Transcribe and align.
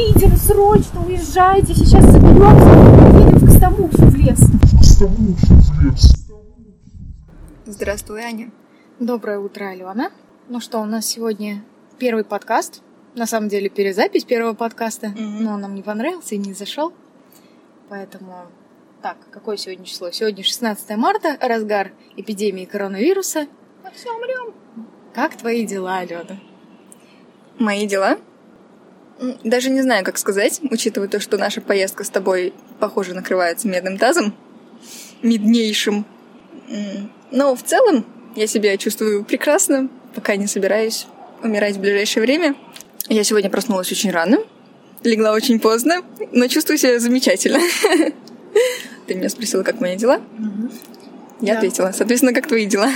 Питер, 0.00 0.34
срочно 0.38 1.04
уезжайте, 1.04 1.74
сейчас 1.74 2.02
соберемся, 2.10 3.18
едем 3.18 3.36
в 3.38 3.44
Костомукшу 3.44 4.06
в 4.06 4.14
лес. 4.14 4.40
Здравствуй, 7.66 8.22
Аня. 8.22 8.50
Доброе 8.98 9.40
утро, 9.40 9.66
Алена. 9.68 10.10
Ну 10.48 10.60
что, 10.60 10.78
у 10.80 10.86
нас 10.86 11.04
сегодня 11.04 11.62
первый 11.98 12.24
подкаст. 12.24 12.80
На 13.14 13.26
самом 13.26 13.50
деле 13.50 13.68
перезапись 13.68 14.24
первого 14.24 14.54
подкаста, 14.54 15.08
Мгм. 15.08 15.44
но 15.44 15.52
он 15.52 15.60
нам 15.60 15.74
не 15.74 15.82
понравился 15.82 16.34
и 16.34 16.38
не 16.38 16.54
зашел. 16.54 16.94
Поэтому... 17.90 18.46
Так, 19.02 19.18
какое 19.30 19.58
сегодня 19.58 19.84
число? 19.84 20.10
Сегодня 20.12 20.42
16 20.42 20.96
марта, 20.96 21.36
разгар 21.42 21.92
эпидемии 22.16 22.64
коронавируса. 22.64 23.48
Мы 23.84 23.90
все 23.94 24.10
умрем. 24.16 24.54
Как 25.12 25.36
твои 25.36 25.66
дела, 25.66 25.98
Алена? 25.98 26.38
Мои 27.58 27.86
дела? 27.86 28.16
Даже 29.44 29.70
не 29.70 29.82
знаю, 29.82 30.04
как 30.04 30.16
сказать, 30.18 30.60
учитывая 30.70 31.08
то, 31.08 31.20
что 31.20 31.36
наша 31.36 31.60
поездка 31.60 32.04
с 32.04 32.08
тобой, 32.08 32.54
похоже, 32.78 33.14
накрывается 33.14 33.68
медным 33.68 33.98
тазом. 33.98 34.34
Меднейшим. 35.22 36.06
Но 37.30 37.54
в 37.54 37.62
целом 37.62 38.06
я 38.34 38.46
себя 38.46 38.76
чувствую 38.76 39.24
прекрасно, 39.24 39.88
пока 40.14 40.36
не 40.36 40.46
собираюсь 40.46 41.06
умирать 41.42 41.76
в 41.76 41.80
ближайшее 41.80 42.22
время. 42.22 42.54
Я 43.08 43.24
сегодня 43.24 43.50
проснулась 43.50 43.90
очень 43.92 44.10
рано, 44.10 44.38
легла 45.02 45.32
очень 45.32 45.60
поздно, 45.60 46.02
но 46.32 46.46
чувствую 46.46 46.78
себя 46.78 46.98
замечательно. 46.98 47.60
Ты 49.06 49.14
меня 49.14 49.28
спросила, 49.28 49.62
как 49.62 49.80
мои 49.80 49.96
дела? 49.96 50.20
Я 51.40 51.56
ответила. 51.56 51.92
Соответственно, 51.92 52.32
как 52.32 52.46
твои 52.46 52.66
дела? 52.66 52.88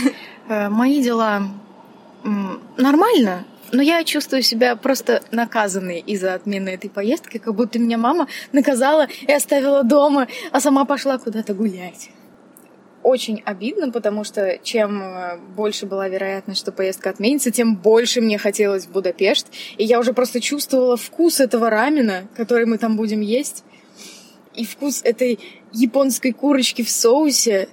Э, 0.49 0.69
Мои 0.69 1.03
дела 1.03 1.49
нормально, 2.77 3.45
но 3.75 3.83
я 3.83 4.05
чувствую 4.05 4.43
себя 4.43 4.77
просто 4.77 5.23
наказанной 5.31 6.01
из-за 6.01 6.35
отмены 6.35 6.71
этой 6.71 6.89
поездки, 6.89 7.39
как 7.39 7.55
будто 7.55 7.79
меня 7.79 7.99
мама 7.99 8.29
наказала 8.53 9.09
и 9.23 9.33
оставила 9.33 9.83
дома, 9.83 10.29
а 10.53 10.61
сама 10.61 10.85
пошла 10.85 11.19
куда-то 11.19 11.55
гулять. 11.55 12.11
Очень 13.03 13.43
обидно, 13.45 13.91
потому 13.91 14.25
что 14.25 14.59
чем 14.63 15.03
э, 15.03 15.37
больше 15.55 15.85
была 15.85 16.09
вероятность, 16.09 16.61
что 16.61 16.73
поездка 16.73 17.11
отменится, 17.11 17.51
тем 17.51 17.77
больше 17.77 18.23
мне 18.23 18.39
хотелось 18.39 18.87
в 18.87 18.93
Будапешт. 18.93 19.49
И 19.77 19.85
я 19.85 20.01
уже 20.01 20.15
просто 20.15 20.41
чувствовала 20.41 20.97
вкус 20.97 21.41
этого 21.41 21.69
рамена, 21.69 22.27
который 22.35 22.65
мы 22.65 22.79
там 22.79 22.97
будем 22.97 23.21
есть, 23.21 23.63
и 24.55 24.65
вкус 24.65 25.03
этой 25.03 25.39
японской 25.73 26.33
курочки 26.33 26.83
в 26.83 26.89
соусе, 26.89 27.69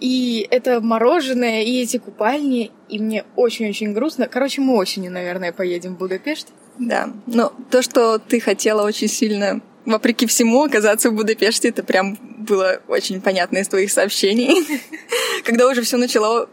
и 0.00 0.46
это 0.50 0.80
мороженое, 0.80 1.62
и 1.62 1.82
эти 1.82 1.98
купальни, 1.98 2.70
и 2.88 2.98
мне 2.98 3.24
очень-очень 3.36 3.92
грустно. 3.92 4.28
Короче, 4.28 4.60
мы 4.62 4.76
осенью, 4.76 5.12
наверное, 5.12 5.52
поедем 5.52 5.94
в 5.94 5.98
Будапешт. 5.98 6.48
Да, 6.78 7.10
но 7.26 7.52
то, 7.70 7.82
что 7.82 8.18
ты 8.18 8.40
хотела 8.40 8.86
очень 8.86 9.08
сильно, 9.08 9.60
вопреки 9.84 10.26
всему, 10.26 10.64
оказаться 10.64 11.10
в 11.10 11.14
Будапеште, 11.14 11.68
это 11.68 11.82
прям 11.82 12.16
было 12.38 12.80
очень 12.88 13.20
понятно 13.20 13.58
из 13.58 13.68
твоих 13.68 13.92
сообщений. 13.92 14.66
Когда 15.44 15.68
уже 15.68 15.82
все 15.82 15.98
начало 15.98 16.48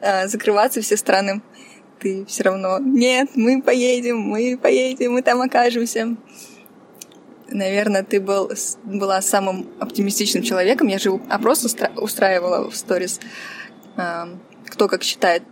э, 0.00 0.28
закрываться, 0.28 0.80
все 0.80 0.96
страны, 0.96 1.42
ты 2.00 2.24
все 2.24 2.44
равно, 2.44 2.78
нет, 2.78 3.30
мы 3.34 3.60
поедем, 3.60 4.18
мы 4.18 4.58
поедем, 4.60 5.12
мы 5.12 5.22
там 5.22 5.42
окажемся. 5.42 6.16
Наверное, 7.50 8.02
ты 8.04 8.20
был, 8.20 8.50
была 8.84 9.20
самым 9.22 9.66
оптимистичным 9.80 10.42
человеком. 10.42 10.86
Я 10.88 10.98
же 10.98 11.10
опрос 11.28 11.64
устра- 11.64 11.94
устраивала 11.98 12.70
в 12.70 12.76
сторис. 12.76 13.20
э, 13.96 14.26
Кто 14.66 14.88
как 14.88 15.02
считает, 15.02 15.42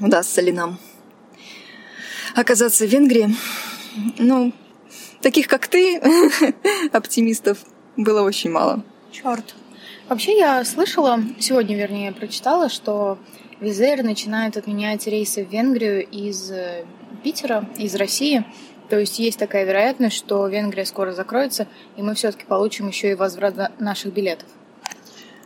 удастся 0.00 0.40
ли 0.40 0.52
нам 0.52 0.78
оказаться 2.34 2.86
в 2.86 2.88
Венгрии. 2.90 3.28
Ну, 4.18 4.52
таких 5.20 5.48
как 5.48 5.68
ты, 5.68 6.00
оптимистов, 6.92 7.58
было 7.96 8.22
очень 8.22 8.50
мало. 8.50 8.82
Черт. 9.12 9.54
Вообще, 10.08 10.36
я 10.38 10.64
слышала, 10.64 11.18
сегодня, 11.40 11.76
вернее, 11.76 12.12
прочитала, 12.12 12.68
что 12.68 13.18
Визер 13.60 14.02
начинает 14.02 14.56
отменять 14.56 15.06
рейсы 15.06 15.44
в 15.44 15.50
Венгрию 15.50 16.06
из 16.06 16.50
э, 16.50 16.84
Питера, 17.24 17.68
из 17.78 17.94
России. 17.94 18.44
То 18.88 18.98
есть 18.98 19.18
есть 19.18 19.38
такая 19.38 19.64
вероятность, 19.64 20.16
что 20.16 20.46
Венгрия 20.46 20.84
скоро 20.86 21.12
закроется, 21.12 21.66
и 21.96 22.02
мы 22.02 22.14
все-таки 22.14 22.44
получим 22.44 22.88
еще 22.88 23.10
и 23.10 23.14
возврат 23.14 23.56
на- 23.56 23.72
наших 23.78 24.12
билетов. 24.12 24.48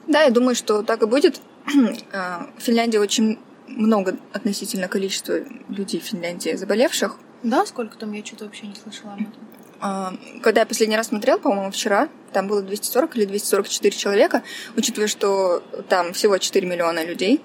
Да, 0.07 0.23
я 0.23 0.31
думаю, 0.31 0.55
что 0.55 0.83
так 0.83 1.03
и 1.03 1.07
будет. 1.07 1.41
А, 2.13 2.49
В 2.59 2.63
Финляндии 2.63 2.99
очень 2.99 3.39
много 3.69 4.17
относительно 4.33 4.89
количества 4.89 5.39
людей 5.69 6.01
в 6.01 6.05
Финляндии 6.05 6.55
заболевших. 6.57 7.17
Да, 7.43 7.65
сколько 7.67 7.97
там 7.97 8.13
я 8.13 8.25
что-то 8.25 8.45
вообще 8.47 8.67
не 8.67 8.75
слышала 8.75 9.13
об 9.15 9.21
этом. 9.21 9.33
А, 9.81 10.13
Когда 10.43 10.61
я 10.61 10.67
последний 10.67 10.97
раз 10.97 11.07
смотрел, 11.09 11.39
по-моему, 11.39 11.71
вчера, 11.71 12.09
там 12.33 12.49
было 12.49 12.61
240 12.63 13.17
или 13.17 13.25
244 13.27 13.97
человека, 13.97 14.43
учитывая, 14.77 15.07
что 15.09 15.63
там 15.89 16.13
всего 16.13 16.37
4 16.39 16.67
миллиона 16.67 17.05
людей. 17.05 17.41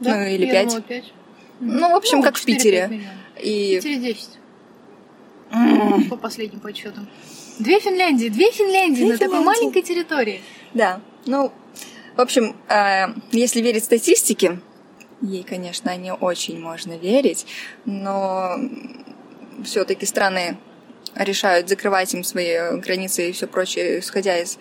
Ну, 0.00 0.10
или 0.26 0.44
Я 0.46 0.52
пять. 0.52 0.66
думала, 0.68 0.82
пять. 0.82 1.12
Ну, 1.60 1.90
в 1.90 1.94
общем, 1.94 2.22
как 2.22 2.36
в 2.36 2.40
4-5 2.42 2.44
Питере. 2.46 2.86
миллионов. 2.88 3.14
В 3.36 3.40
И 3.40 3.76
Питере 3.76 3.96
10. 4.14 4.28
По 6.08 6.16
последним 6.16 6.60
подсчетам. 6.60 7.06
Две 7.58 7.78
Финляндии, 7.80 8.28
две 8.28 8.50
Финляндии 8.50 9.02
Две 9.04 9.12
на 9.12 9.18
такой 9.18 9.38
Финляндии. 9.38 9.46
маленькой 9.60 9.82
территории. 9.82 10.40
Да, 10.74 11.00
ну, 11.26 11.52
в 12.16 12.20
общем, 12.20 12.56
э, 12.68 13.06
если 13.32 13.60
верить 13.60 13.84
статистике, 13.84 14.58
ей, 15.20 15.42
конечно, 15.42 15.94
не 15.96 16.12
очень 16.12 16.58
можно 16.58 16.96
верить, 16.96 17.46
но 17.84 18.56
все-таки 19.64 20.06
страны 20.06 20.56
решают 21.14 21.68
закрывать 21.68 22.14
им 22.14 22.24
свои 22.24 22.78
границы 22.80 23.28
и 23.28 23.32
все 23.32 23.46
прочее, 23.46 23.98
исходя 24.00 24.38
из 24.38 24.58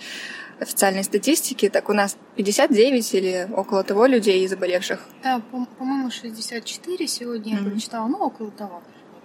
официальной 0.59 1.03
статистики, 1.03 1.69
так 1.69 1.90
у 1.90 1.94
нас 1.94 2.18
59 2.35 3.13
или 3.16 3.47
около 3.56 3.84
того 3.84 4.06
людей 4.06 4.46
заболевших. 4.47 5.00
Да, 5.24 5.41
по- 5.51 5.66
по-моему, 5.78 6.12
64 6.12 7.07
сегодня 7.07 7.56
я 7.56 7.62
Мгм. 7.62 7.72
прочитала, 7.72 8.07
ну, 8.07 8.18
около 8.18 8.51
того. 8.51 8.84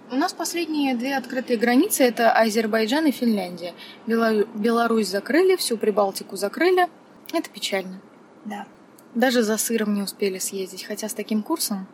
У 0.09 0.15
нас 0.15 0.31
последние 0.31 0.95
две 0.95 1.17
открытые 1.17 1.57
границы— 1.57 2.03
это 2.05 2.31
Азербайджан 2.31 3.07
и 3.07 3.11
Финляндия. 3.11 3.73
Бела- 4.05 4.47
Беларусь 4.55 5.07
закрыли, 5.09 5.57
всю 5.57 5.77
Прибалтику 5.77 6.37
закрыли. 6.37 6.87
Это 7.33 7.49
печально. 7.49 7.99
Да. 8.45 8.65
Даже 9.15 9.43
за 9.43 9.57
сыром 9.57 9.93
не 9.93 10.01
успели 10.01 10.37
съездить, 10.37 10.85
хотя 10.85 11.09
с 11.09 11.13
таким 11.13 11.43
курсом... 11.43 11.87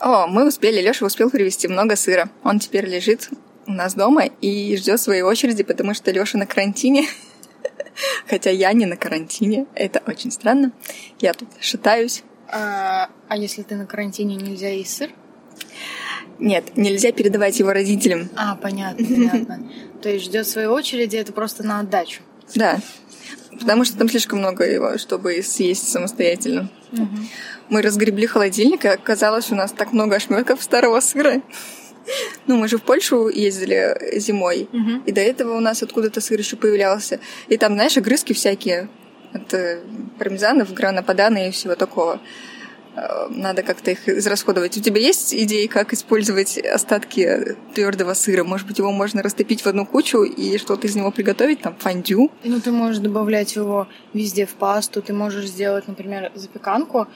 О, 0.00 0.26
мы 0.26 0.48
успели, 0.48 0.80
Леша 0.80 1.06
успел 1.06 1.30
привезти 1.30 1.68
много 1.68 1.94
сыра. 1.94 2.28
Он 2.42 2.58
теперь 2.58 2.86
лежит 2.86 3.30
у 3.66 3.70
нас 3.72 3.94
дома 3.94 4.24
и 4.24 4.76
ждет 4.76 5.00
своей 5.00 5.22
очереди, 5.22 5.62
потому 5.62 5.94
что 5.94 6.10
Леша 6.10 6.38
на 6.38 6.46
карантине. 6.46 7.06
Хотя 8.28 8.50
я 8.50 8.72
не 8.72 8.86
на 8.86 8.96
карантине. 8.96 9.66
Это 9.74 10.02
очень 10.08 10.32
странно. 10.32 10.72
Я 11.20 11.34
тут 11.34 11.48
шатаюсь. 11.60 12.24
А, 12.48 13.10
а 13.28 13.36
если 13.36 13.62
ты 13.62 13.76
на 13.76 13.86
карантине, 13.86 14.34
нельзя 14.34 14.70
есть 14.70 14.96
сыр? 14.96 15.10
Нет, 16.42 16.76
нельзя 16.76 17.12
передавать 17.12 17.60
его 17.60 17.72
родителям. 17.72 18.28
А, 18.34 18.56
понятно, 18.56 19.06
понятно. 19.06 19.70
То 20.02 20.08
есть 20.08 20.24
ждет 20.24 20.48
своей 20.48 20.66
очереди, 20.66 21.16
это 21.16 21.32
просто 21.32 21.62
на 21.62 21.78
отдачу. 21.80 22.20
Да. 22.56 22.80
Потому 23.60 23.84
что 23.84 23.96
там 23.96 24.08
слишком 24.08 24.40
много 24.40 24.64
его, 24.64 24.98
чтобы 24.98 25.40
съесть 25.42 25.88
самостоятельно. 25.88 26.68
Мы 27.68 27.80
разгребли 27.80 28.26
холодильник, 28.26 28.84
и 28.84 28.88
оказалось, 28.88 29.52
у 29.52 29.54
нас 29.54 29.70
так 29.70 29.92
много 29.92 30.16
ошметков 30.16 30.60
старого 30.62 30.98
сыра. 30.98 31.40
Ну, 32.48 32.56
мы 32.56 32.66
же 32.66 32.78
в 32.78 32.82
Польшу 32.82 33.28
ездили 33.28 34.18
зимой, 34.18 34.68
и 35.06 35.12
до 35.12 35.20
этого 35.20 35.56
у 35.56 35.60
нас 35.60 35.84
откуда-то 35.84 36.20
сыр 36.20 36.40
еще 36.40 36.56
появлялся. 36.56 37.20
И 37.46 37.56
там, 37.56 37.74
знаешь, 37.74 37.96
огрызки 37.96 38.32
всякие 38.32 38.88
от 39.32 39.54
э, 39.54 39.80
пармезанов, 40.18 40.74
грана 40.74 41.04
падана 41.04 41.48
и 41.48 41.52
всего 41.52 41.76
такого. 41.76 42.20
Э, 42.94 43.26
Надо 43.30 43.62
как-то 43.62 43.90
их 43.90 44.08
израсходовать. 44.08 44.76
У 44.76 44.80
тебя 44.80 45.00
есть 45.00 45.34
идеи, 45.34 45.66
как 45.66 45.92
использовать 45.92 46.58
остатки 46.58 47.56
твердого 47.74 48.14
сыра? 48.14 48.44
Может 48.44 48.66
быть, 48.66 48.78
его 48.78 48.92
можно 48.92 49.22
растопить 49.22 49.62
в 49.62 49.66
одну 49.66 49.86
кучу 49.86 50.22
и 50.22 50.58
что-то 50.58 50.86
из 50.86 50.96
него 50.96 51.10
приготовить? 51.10 51.62
Там 51.62 51.74
фондю? 51.76 52.30
Ну, 52.44 52.60
ты 52.60 52.70
можешь 52.70 52.98
добавлять 52.98 53.56
его 53.56 53.88
везде 54.12 54.46
в 54.46 54.54
пасту, 54.54 55.02
ты 55.02 55.12
можешь 55.12 55.46
сделать, 55.46 55.88
например, 55.88 56.30
запеканку 56.34 57.06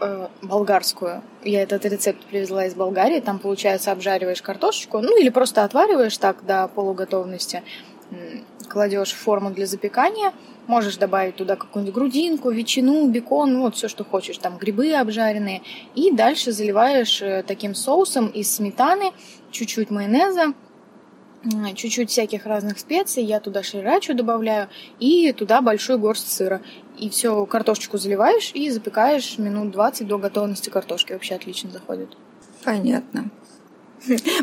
э, 0.00 0.28
болгарскую. 0.42 1.22
Я 1.44 1.62
этот 1.62 1.84
рецепт 1.84 2.24
привезла 2.24 2.66
из 2.66 2.74
Болгарии. 2.74 3.20
Там, 3.20 3.38
получается, 3.38 3.92
обжариваешь 3.92 4.42
картошечку, 4.42 4.98
ну 4.98 5.16
или 5.20 5.28
просто 5.28 5.64
отвариваешь 5.64 6.18
так 6.18 6.44
до 6.44 6.68
полуготовности, 6.68 7.62
кладешь 8.68 9.12
в 9.12 9.16
форму 9.16 9.50
для 9.50 9.66
запекания, 9.66 10.32
можешь 10.66 10.96
добавить 10.96 11.36
туда 11.36 11.56
какую-нибудь 11.56 11.94
грудинку, 11.94 12.50
ветчину, 12.50 13.08
бекон, 13.08 13.54
ну 13.54 13.62
вот 13.62 13.74
все, 13.74 13.88
что 13.88 14.04
хочешь, 14.04 14.38
там 14.38 14.58
грибы 14.58 14.92
обжаренные, 14.92 15.62
и 15.94 16.12
дальше 16.12 16.52
заливаешь 16.52 17.22
э, 17.22 17.42
таким 17.46 17.74
соусом 17.74 18.28
из 18.28 18.54
сметаны, 18.54 19.12
чуть-чуть 19.50 19.90
майонеза, 19.90 20.54
чуть-чуть 21.74 22.10
всяких 22.10 22.46
разных 22.46 22.78
специй, 22.78 23.24
я 23.24 23.40
туда 23.40 23.62
шрирачу 23.62 24.14
добавляю, 24.14 24.68
и 24.98 25.32
туда 25.32 25.60
большую 25.60 25.98
горсть 25.98 26.30
сыра. 26.30 26.60
И 26.98 27.08
все, 27.10 27.46
картошечку 27.46 27.96
заливаешь 27.98 28.50
и 28.54 28.70
запекаешь 28.70 29.38
минут 29.38 29.70
20 29.70 30.06
до 30.06 30.18
готовности 30.18 30.68
картошки. 30.68 31.12
Вообще 31.12 31.36
отлично 31.36 31.70
заходит. 31.70 32.16
Понятно. 32.64 33.30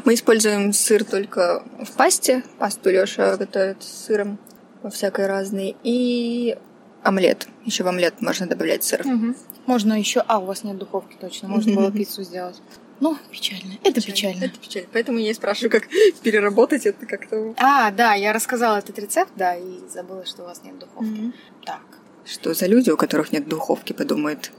Мы 0.06 0.13
используем 0.13 0.74
сыр 0.74 1.04
только 1.04 1.63
в 1.84 1.92
пасте. 1.94 2.44
Пасту 2.60 2.90
Лёша 2.90 3.38
готовит 3.38 3.84
с 3.84 4.06
сыром 4.06 4.38
во 4.84 4.90
всякой 4.90 5.28
разной. 5.28 5.75
И 5.84 6.57
омлет. 7.04 7.48
Еще 7.63 7.84
в 7.84 7.88
омлет 7.88 8.22
можно 8.22 8.48
добавлять 8.48 8.84
сыр. 8.84 9.02
Угу. 9.06 9.36
Можно 9.66 9.98
еще... 9.98 10.24
А, 10.28 10.40
у 10.40 10.46
вас 10.46 10.63
нет 10.63 10.78
духовки 10.78 11.16
точно. 11.19 11.48
Можно 11.48 11.75
было 11.75 11.92
пиццу 11.92 12.24
сделать. 12.24 12.62
Ну, 13.00 13.18
печально. 13.30 13.74
Это 13.84 14.02
печально. 14.02 14.46
Это 14.46 14.57
печально. 14.57 14.90
Поэтому 14.94 15.19
я 15.19 15.31
и 15.31 15.34
спрашиваю, 15.34 15.72
как 15.72 15.88
переработать 16.24 16.86
это 16.86 17.06
как-то. 17.06 17.54
А, 17.57 17.92
да, 17.92 18.13
я 18.13 18.31
рассказала 18.34 18.78
этот 18.78 18.98
рецепт, 19.00 19.31
да, 19.36 19.56
и 19.56 19.80
забыла, 19.92 20.25
что 20.25 20.44
у 20.44 20.46
вас 20.46 20.63
нет 20.63 20.80
духовки. 20.80 21.10
Мгм. 21.10 21.34
Так. 21.66 21.81
Что 22.25 22.54
за 22.54 22.68
люди, 22.68 22.90
у 22.90 22.98
которых 22.98 23.31
нет 23.31 23.48
духовки, 23.48 23.94
подумают 23.94 24.52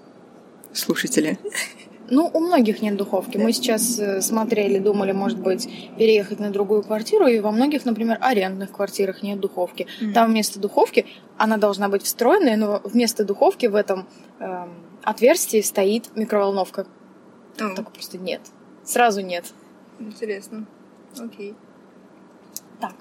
слушатели. 0.72 1.38
Ну, 2.08 2.30
у 2.32 2.40
многих 2.40 2.82
нет 2.82 2.96
духовки. 2.96 3.36
Мы 3.36 3.52
сейчас 3.52 3.98
э, 3.98 4.20
смотрели, 4.20 4.78
думали, 4.78 5.12
может 5.12 5.38
быть, 5.38 5.68
переехать 5.98 6.38
на 6.38 6.50
другую 6.50 6.82
квартиру, 6.82 7.26
и 7.26 7.40
во 7.40 7.50
многих, 7.50 7.84
например, 7.84 8.18
арендных 8.20 8.70
квартирах 8.70 9.22
нет 9.22 9.40
духовки. 9.40 9.86
Мгм. 10.00 10.12
Там 10.12 10.30
вместо 10.30 10.60
духовки 10.60 11.06
она 11.36 11.56
должна 11.56 11.88
быть 11.88 12.02
встроенная, 12.02 12.56
но 12.56 12.80
вместо 12.84 13.24
духовки 13.24 13.66
в 13.66 13.74
этом 13.74 14.06
эм, 14.38 14.72
отверстии 15.02 15.60
стоит 15.60 16.14
микроволновка. 16.16 16.86
Так 17.56 17.90
просто 17.90 18.18
нет. 18.18 18.40
Сразу 18.84 19.20
нет. 19.20 19.46
интересно. 19.98 20.66
Окей. 21.18 21.54
Так, 22.80 22.94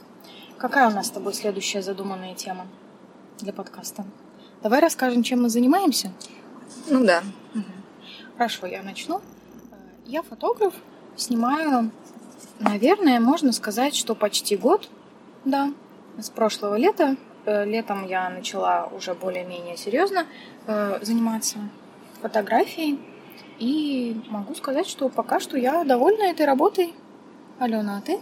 какая 0.57 0.88
у 0.88 0.92
нас 0.92 1.07
с 1.07 1.12
тобой 1.12 1.34
следующая 1.34 1.81
задуманная 1.81 2.34
тема 2.34 2.66
для 3.40 3.54
подкаста? 3.54 4.06
Давай 4.63 4.80
расскажем, 4.80 5.22
чем 5.22 5.44
мы 5.44 5.50
занимаемся. 5.50 6.12
Ну 6.90 7.06
да. 7.06 7.22
Хорошо, 8.37 8.67
я 8.67 8.83
начну. 8.83 9.17
Э, 9.17 9.75
Я 10.05 10.21
фотограф, 10.21 10.73
снимаю, 11.15 11.91
наверное, 12.59 13.19
можно 13.19 13.51
сказать, 13.53 13.95
что 13.95 14.13
почти 14.15 14.57
год, 14.57 14.89
да, 15.45 15.73
с 16.17 16.29
прошлого 16.29 16.75
лета. 16.75 17.15
Э, 17.45 17.65
Летом 17.65 18.05
я 18.05 18.29
начала 18.29 18.87
уже 18.87 19.13
более-менее 19.13 19.77
серьезно 19.77 20.25
э, 20.67 20.99
заниматься 21.01 21.59
фотографией. 22.21 22.99
И 23.57 24.21
могу 24.29 24.53
сказать, 24.53 24.87
что 24.87 25.07
пока 25.07 25.39
что 25.39 25.57
я 25.57 25.85
довольна 25.85 26.23
этой 26.23 26.45
работой. 26.45 26.93
Алена, 27.57 27.97
а 27.99 28.01
ты? 28.01 28.19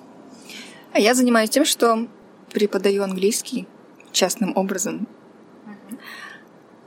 А 0.94 1.00
я 1.00 1.16
занимаюсь 1.16 1.50
тем, 1.50 1.66
что 1.66 2.08
преподаю 2.52 3.02
английский 3.04 3.68
частным 4.12 4.56
образом. 4.56 5.08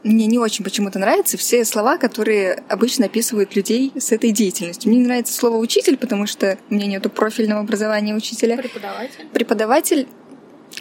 Мне 0.06 0.26
не 0.26 0.38
очень 0.38 0.64
почему-то 0.64 1.00
нравятся 1.00 1.36
все 1.36 1.64
слова, 1.64 1.98
которые 1.98 2.62
обычно 2.68 3.06
описывают 3.06 3.56
людей 3.56 3.92
с 3.96 4.12
этой 4.12 4.30
деятельностью. 4.30 4.88
Мне 4.88 5.00
не 5.00 5.06
нравится 5.06 5.34
слово 5.34 5.56
«учитель», 5.56 5.96
потому 5.96 6.28
что 6.28 6.58
у 6.70 6.74
меня 6.74 6.86
нет 6.86 7.12
профильного 7.12 7.62
образования 7.62 8.14
учителя. 8.14 8.56
Преподаватель. 8.56 9.26
Преподаватель, 9.32 10.06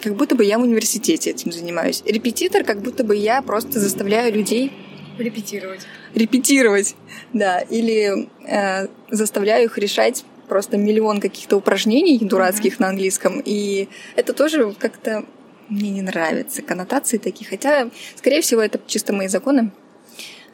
как 0.00 0.14
будто 0.14 0.36
бы 0.36 0.44
я 0.44 0.60
в 0.60 0.62
университете 0.62 1.30
этим 1.30 1.50
занимаюсь. 1.50 2.04
Репетитор, 2.06 2.62
как 2.62 2.82
будто 2.82 3.02
бы 3.02 3.16
я 3.16 3.42
просто 3.42 3.80
заставляю 3.80 4.32
людей 4.32 4.70
Репетировать. 5.18 5.80
репетировать, 6.14 6.94
да, 7.32 7.58
или 7.58 8.28
э, 8.48 8.86
заставляю 9.10 9.64
их 9.64 9.76
решать 9.76 10.24
просто 10.46 10.76
миллион 10.76 11.20
каких-то 11.20 11.56
упражнений 11.56 12.20
дурацких 12.20 12.78
на 12.78 12.90
английском, 12.90 13.42
и 13.44 13.88
это 14.14 14.32
тоже 14.34 14.72
как-то 14.78 15.24
мне 15.68 15.90
не 15.90 16.02
нравится, 16.02 16.62
коннотации 16.62 17.18
такие, 17.18 17.48
хотя, 17.48 17.90
скорее 18.16 18.40
всего, 18.40 18.60
это 18.60 18.80
чисто 18.86 19.12
мои 19.12 19.28
законы. 19.28 19.72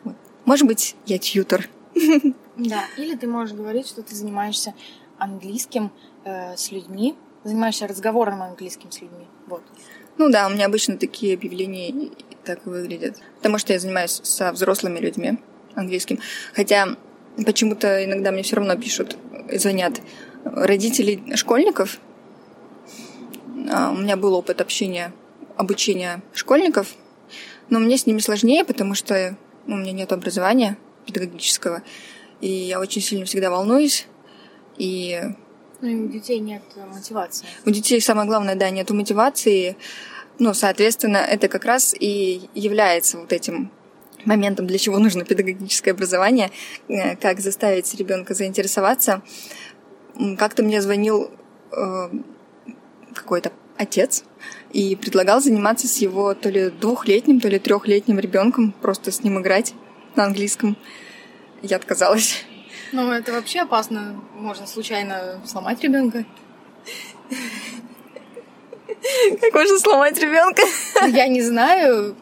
Вот. 0.04 0.16
Может 0.44 0.66
быть, 0.66 0.96
я 1.06 1.18
тьютор. 1.18 1.68
Да, 2.56 2.84
или 2.98 3.16
ты 3.16 3.26
можешь 3.26 3.56
говорить, 3.56 3.86
что 3.86 4.02
ты 4.02 4.14
занимаешься 4.14 4.74
английским 5.18 5.90
э, 6.24 6.56
с 6.56 6.70
людьми, 6.70 7.14
занимаешься 7.44 7.86
разговорным 7.86 8.42
английским 8.42 8.90
с 8.90 9.00
людьми. 9.00 9.26
Вот. 9.46 9.62
Ну 10.18 10.30
да, 10.30 10.46
у 10.46 10.50
меня 10.50 10.66
обычно 10.66 10.98
такие 10.98 11.34
объявления 11.34 12.10
так 12.44 12.66
и 12.66 12.68
выглядят. 12.68 13.18
Потому 13.36 13.58
что 13.58 13.72
я 13.72 13.78
занимаюсь 13.78 14.20
со 14.22 14.52
взрослыми 14.52 14.98
людьми 14.98 15.38
английским. 15.74 16.18
Хотя 16.54 16.88
почему-то 17.44 18.04
иногда 18.04 18.30
мне 18.30 18.42
все 18.42 18.56
равно 18.56 18.76
пишут, 18.76 19.16
звонят 19.52 20.00
родители 20.44 21.34
школьников. 21.36 21.98
А, 23.70 23.90
У 23.90 23.96
меня 23.96 24.16
был 24.16 24.34
опыт 24.34 24.60
общения, 24.60 25.12
обучения 25.56 26.22
школьников, 26.34 26.88
но 27.68 27.78
мне 27.78 27.96
с 27.96 28.06
ними 28.06 28.18
сложнее, 28.18 28.64
потому 28.64 28.94
что 28.94 29.36
ну, 29.66 29.76
у 29.76 29.78
меня 29.78 29.92
нет 29.92 30.12
образования 30.12 30.76
педагогического, 31.06 31.82
и 32.40 32.48
я 32.48 32.80
очень 32.80 33.02
сильно 33.02 33.24
всегда 33.24 33.50
волнуюсь. 33.50 34.06
И 34.76 35.20
Ну 35.80 35.88
и 35.88 35.94
у 35.96 36.08
детей 36.08 36.38
нет 36.38 36.62
э, 36.76 36.84
мотивации. 36.86 37.46
у 37.64 37.70
детей 37.70 38.00
самое 38.00 38.26
главное, 38.26 38.54
да, 38.56 38.70
нет 38.70 38.90
мотивации. 38.90 39.76
Ну, 40.38 40.54
соответственно, 40.54 41.18
это 41.18 41.48
как 41.48 41.64
раз 41.64 41.94
и 41.98 42.48
является 42.54 43.18
вот 43.18 43.32
этим 43.32 43.70
моментом, 44.24 44.66
для 44.66 44.78
чего 44.78 44.98
нужно 44.98 45.24
педагогическое 45.24 45.94
образование, 45.94 46.50
э, 46.88 47.16
как 47.16 47.40
заставить 47.40 47.92
ребенка 47.94 48.34
заинтересоваться. 48.34 49.22
Как-то 50.38 50.62
мне 50.62 50.80
звонил 50.80 51.30
э, 51.72 52.10
какой-то 53.12 53.52
отец 53.76 54.24
и 54.72 54.96
предлагал 54.96 55.40
заниматься 55.40 55.88
с 55.88 55.98
его 55.98 56.34
то 56.34 56.48
ли 56.48 56.70
двухлетним, 56.70 57.40
то 57.40 57.48
ли 57.48 57.58
трехлетним 57.58 58.18
ребенком, 58.18 58.72
просто 58.72 59.10
с 59.10 59.22
ним 59.22 59.40
играть 59.40 59.74
на 60.14 60.24
английском. 60.24 60.76
Я 61.62 61.76
отказалась. 61.76 62.44
Ну, 62.92 63.10
это 63.10 63.32
вообще 63.32 63.60
опасно. 63.60 64.22
Можно 64.34 64.66
случайно 64.66 65.40
сломать 65.46 65.80
ребенка. 65.82 66.24
Как 69.40 69.54
можно 69.54 69.78
сломать 69.78 70.18
ребенка? 70.18 70.62
Я 71.08 71.26
не 71.26 71.42
знаю, 71.42 72.16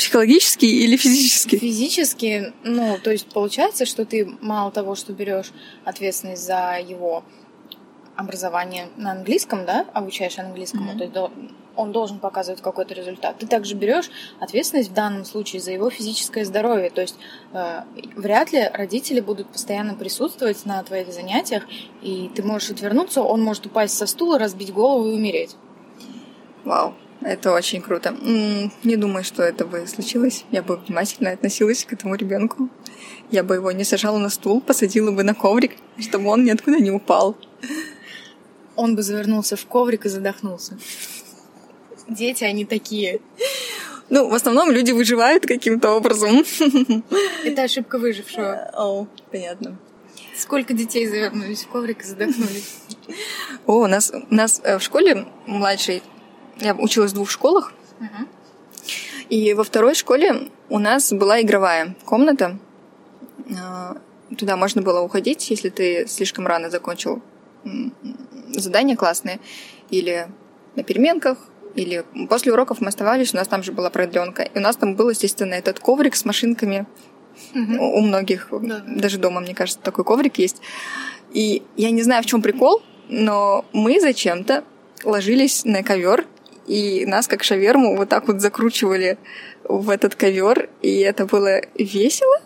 Психологически 0.00 0.64
или 0.64 0.96
физически? 0.96 1.58
физически, 1.58 2.54
ну, 2.64 2.98
то 3.02 3.10
есть 3.10 3.26
получается, 3.26 3.84
что 3.84 4.06
ты 4.06 4.26
мало 4.40 4.70
того, 4.70 4.94
что 4.94 5.12
берешь 5.12 5.52
ответственность 5.84 6.42
за 6.42 6.78
его 6.78 7.22
образование 8.20 8.88
на 8.96 9.12
английском, 9.12 9.64
да, 9.64 9.86
обучаешь 9.92 10.38
английскому, 10.38 10.90
Мгм. 10.92 10.98
то 10.98 11.04
есть 11.04 11.16
он 11.76 11.92
должен 11.92 12.18
показывать 12.18 12.60
какой-то 12.60 12.94
результат. 12.94 13.38
Ты 13.38 13.46
также 13.46 13.74
берешь 13.74 14.10
ответственность 14.38 14.90
в 14.90 14.92
данном 14.94 15.24
случае 15.24 15.62
за 15.62 15.70
его 15.72 15.88
физическое 15.88 16.44
здоровье. 16.44 16.90
То 16.90 17.00
есть 17.00 17.16
э, 17.52 17.82
вряд 18.16 18.52
ли 18.52 18.68
родители 18.74 19.20
будут 19.20 19.46
постоянно 19.48 19.94
присутствовать 19.94 20.66
на 20.66 20.82
твоих 20.82 21.12
занятиях, 21.12 21.62
и 22.02 22.30
ты 22.34 22.42
можешь 22.42 22.70
отвернуться, 22.70 23.22
он 23.22 23.42
может 23.42 23.66
упасть 23.66 23.96
со 23.96 24.06
стула, 24.06 24.38
разбить 24.38 24.72
голову 24.72 25.08
и 25.08 25.14
умереть. 25.14 25.56
Вау, 26.64 26.92
это 27.22 27.52
очень 27.52 27.80
круто. 27.80 28.14
Не 28.84 28.96
думаю, 28.96 29.24
что 29.24 29.42
это 29.42 29.64
бы 29.64 29.86
случилось. 29.86 30.44
Я 30.50 30.62
бы 30.62 30.76
внимательно 30.76 31.30
относилась 31.30 31.84
к 31.84 31.92
этому 31.94 32.14
ребенку. 32.14 32.68
Я 33.30 33.42
бы 33.42 33.54
его 33.54 33.72
не 33.72 33.84
сажала 33.84 34.18
на 34.18 34.28
стул, 34.28 34.60
посадила 34.60 35.12
бы 35.12 35.22
на 35.22 35.34
коврик, 35.34 35.72
чтобы 35.98 36.28
он 36.28 36.44
ниоткуда 36.44 36.78
не 36.78 36.90
упал. 36.90 37.36
Он 38.76 38.96
бы 38.96 39.02
завернулся 39.02 39.56
в 39.56 39.66
коврик 39.66 40.06
и 40.06 40.08
задохнулся. 40.08 40.78
Дети, 42.08 42.44
они 42.44 42.64
такие. 42.64 43.20
Ну, 44.08 44.28
в 44.28 44.34
основном 44.34 44.70
люди 44.70 44.92
выживают 44.92 45.46
каким-то 45.46 45.92
образом. 45.92 46.44
Это 47.44 47.62
ошибка 47.62 47.98
выжившего. 47.98 48.70
О, 48.74 49.06
понятно. 49.30 49.76
Сколько 50.36 50.72
детей 50.72 51.06
завернулись 51.06 51.64
в 51.64 51.68
коврик 51.68 52.02
и 52.02 52.04
задохнулись? 52.04 52.78
О, 53.66 53.82
у 53.82 53.86
нас, 53.86 54.10
у 54.12 54.34
нас 54.34 54.60
э, 54.64 54.78
в 54.78 54.82
школе 54.82 55.26
младшей, 55.46 56.02
я 56.58 56.74
училась 56.74 57.12
в 57.12 57.14
двух 57.14 57.30
школах, 57.30 57.72
Мгм. 58.00 58.28
И 59.28 59.54
во 59.54 59.62
второй 59.62 59.94
школе 59.94 60.48
у 60.68 60.78
нас 60.78 61.12
была 61.12 61.40
игровая 61.40 61.94
комната. 62.04 62.58
А, 63.56 63.96
Туда 64.36 64.56
можно 64.56 64.80
было 64.82 65.00
уходить, 65.00 65.50
если 65.50 65.70
ты 65.70 66.06
слишком 66.08 66.46
рано 66.46 66.70
закончил 66.70 67.22
задания 68.54 68.96
классные. 68.96 69.40
Или 69.90 70.28
на 70.76 70.82
переменках, 70.82 71.38
или 71.74 72.04
после 72.28 72.52
уроков 72.52 72.80
мы 72.80 72.88
оставались, 72.88 73.32
у 73.34 73.36
нас 73.36 73.48
там 73.48 73.62
же 73.62 73.72
была 73.72 73.90
продленка. 73.90 74.42
И 74.42 74.58
у 74.58 74.60
нас 74.60 74.76
там 74.76 74.94
был, 74.94 75.10
естественно, 75.10 75.54
этот 75.54 75.80
коврик 75.80 76.16
с 76.16 76.24
машинками. 76.24 76.86
Мгм. 77.54 77.80
У 77.80 77.98
у 77.98 78.00
многих, 78.00 78.48
Да. 78.50 78.82
даже 78.86 79.18
дома, 79.18 79.40
мне 79.40 79.54
кажется, 79.54 79.80
такой 79.80 80.04
коврик 80.04 80.38
есть. 80.38 80.60
И 81.32 81.62
я 81.76 81.90
не 81.90 82.02
знаю, 82.02 82.22
в 82.22 82.26
чем 82.26 82.42
прикол, 82.42 82.82
но 83.08 83.64
мы 83.72 84.00
зачем-то 84.00 84.64
ложились 85.04 85.64
на 85.64 85.82
ковер, 85.82 86.26
и 86.66 87.04
нас, 87.06 87.26
как 87.26 87.42
шаверму, 87.42 87.96
вот 87.96 88.08
так 88.08 88.28
вот 88.28 88.40
закручивали 88.40 89.18
в 89.64 89.90
этот 89.90 90.14
ковер, 90.14 90.68
и 90.82 90.98
это 90.98 91.26
было 91.26 91.60
весело. 91.74 92.39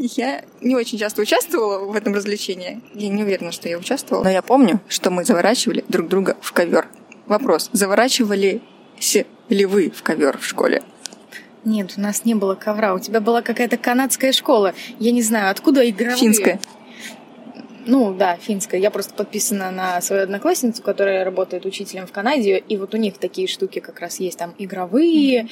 Я 0.00 0.44
не 0.60 0.76
очень 0.76 0.96
часто 0.96 1.22
участвовала 1.22 1.80
в 1.80 1.94
этом 1.96 2.14
развлечении. 2.14 2.80
Я 2.94 3.08
не 3.08 3.22
уверена, 3.22 3.50
что 3.50 3.68
я 3.68 3.78
участвовала. 3.78 4.22
Но 4.22 4.30
я 4.30 4.42
помню, 4.42 4.80
что 4.88 5.10
мы 5.10 5.24
заворачивали 5.24 5.84
друг 5.88 6.08
друга 6.08 6.36
в 6.40 6.52
ковер. 6.52 6.86
Вопрос. 7.26 7.68
Заворачивали 7.72 8.62
ли 9.48 9.64
вы 9.64 9.90
в 9.90 10.02
ковер 10.02 10.38
в 10.38 10.44
школе? 10.44 10.82
Нет, 11.64 11.94
у 11.96 12.00
нас 12.00 12.24
не 12.24 12.34
было 12.34 12.54
ковра. 12.54 12.94
У 12.94 13.00
тебя 13.00 13.20
была 13.20 13.42
какая-то 13.42 13.76
канадская 13.76 14.32
школа. 14.32 14.72
Я 14.98 15.10
не 15.10 15.22
знаю, 15.22 15.50
откуда 15.50 15.88
игровые. 15.88 16.16
Финская. 16.16 16.60
Ну, 17.86 18.12
да, 18.12 18.36
финская. 18.36 18.78
Я 18.78 18.90
просто 18.90 19.14
подписана 19.14 19.70
на 19.70 20.00
свою 20.02 20.22
одноклассницу, 20.22 20.82
которая 20.82 21.24
работает 21.24 21.64
учителем 21.64 22.06
в 22.06 22.12
Канаде, 22.12 22.58
и 22.58 22.76
вот 22.76 22.92
у 22.92 22.98
них 22.98 23.16
такие 23.16 23.48
штуки 23.48 23.78
как 23.78 24.00
раз 24.00 24.20
есть 24.20 24.38
там 24.38 24.54
игровые, 24.58 25.48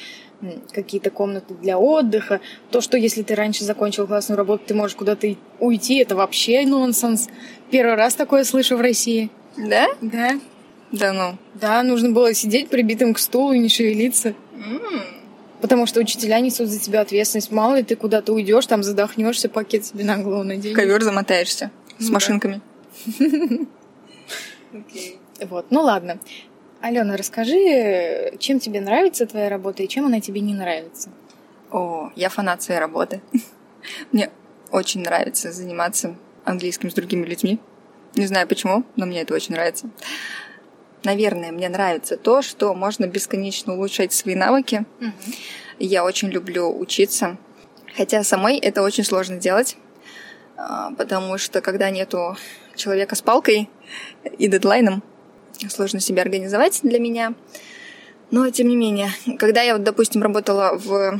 какие-то 0.71 1.09
комнаты 1.09 1.53
для 1.55 1.77
отдыха. 1.79 2.41
То, 2.71 2.81
что 2.81 2.97
если 2.97 3.23
ты 3.23 3.35
раньше 3.35 3.63
закончил 3.63 4.05
классную 4.07 4.37
работу, 4.37 4.63
ты 4.67 4.73
можешь 4.73 4.95
куда-то 4.95 5.35
уйти, 5.59 5.97
это 5.97 6.15
вообще 6.15 6.65
нонсенс. 6.65 7.27
Первый 7.71 7.95
раз 7.95 8.15
такое 8.15 8.43
слышу 8.43 8.77
в 8.77 8.81
России. 8.81 9.29
Да? 9.57 9.87
Да. 10.01 10.39
Да 10.91 11.13
ну. 11.13 11.37
Да, 11.55 11.83
нужно 11.83 12.11
было 12.11 12.33
сидеть 12.33 12.69
прибитым 12.69 13.13
к 13.13 13.19
стулу 13.19 13.53
и 13.53 13.59
не 13.59 13.69
шевелиться. 13.69 14.35
М. 14.55 14.81
Потому 15.59 15.87
что 15.87 15.99
учителя 15.99 16.39
несут 16.39 16.69
за 16.69 16.79
тебя 16.79 17.01
ответственность. 17.01 17.51
Мало 17.51 17.77
ли 17.77 17.83
ты 17.83 17.95
куда-то 17.95 18.31
уйдешь, 18.31 18.67
там 18.67 18.83
задохнешься, 18.83 19.49
пакет 19.49 19.85
себе 19.85 20.03
на 20.03 20.17
голову 20.17 20.43
наденешь. 20.43 20.75
Ковер 20.75 21.01
замотаешься 21.01 21.71
с 21.97 22.01
Ну 22.03 22.07
да. 22.07 22.13
машинками. 22.13 22.61
Вот, 25.49 25.67
ну 25.69 25.81
ладно. 25.81 26.19
Алена, 26.79 27.17
расскажи, 27.17 28.33
чем 28.39 28.59
тебе 28.59 28.81
нравится 28.81 29.25
твоя 29.25 29.49
работа 29.49 29.81
и 29.81 29.87
чем 29.87 30.05
она 30.05 30.21
тебе 30.21 30.41
не 30.41 30.53
нравится? 30.53 31.09
О, 31.71 32.11
я 32.15 32.29
фанат 32.29 32.61
своей 32.61 32.79
работы. 32.79 33.21
Мне 34.11 34.29
очень 34.71 35.01
нравится 35.01 35.51
заниматься 35.51 36.15
английским 36.45 36.91
с 36.91 36.93
другими 36.93 37.25
людьми. 37.25 37.59
Не 38.15 38.27
знаю 38.27 38.47
почему, 38.47 38.83
но 38.95 39.05
мне 39.05 39.21
это 39.21 39.33
очень 39.33 39.53
нравится. 39.53 39.89
Наверное, 41.03 41.51
мне 41.51 41.69
нравится 41.69 42.17
то, 42.17 42.41
что 42.41 42.73
можно 42.73 43.05
бесконечно 43.05 43.73
улучшать 43.73 44.13
свои 44.13 44.33
навыки. 44.33 44.85
Я 45.77 46.03
очень 46.03 46.29
люблю 46.29 46.75
учиться. 46.75 47.37
Хотя 47.95 48.23
самой 48.23 48.57
это 48.57 48.81
очень 48.81 49.03
сложно 49.03 49.37
делать, 49.37 49.77
а, 50.55 50.91
потому 50.97 51.37
что 51.37 51.61
когда 51.61 51.89
нету 51.89 52.37
человека 52.75 53.15
с 53.15 53.21
палкой 53.21 53.69
и 54.37 54.47
дедлайном, 54.47 55.03
сложно 55.69 55.99
себя 55.99 56.21
организовать 56.21 56.79
для 56.83 56.99
меня. 56.99 57.33
Но, 58.31 58.49
тем 58.49 58.67
не 58.67 58.75
менее, 58.75 59.09
когда 59.39 59.61
я, 59.61 59.73
вот, 59.73 59.83
допустим, 59.83 60.21
работала 60.21 60.77
в 60.77 61.19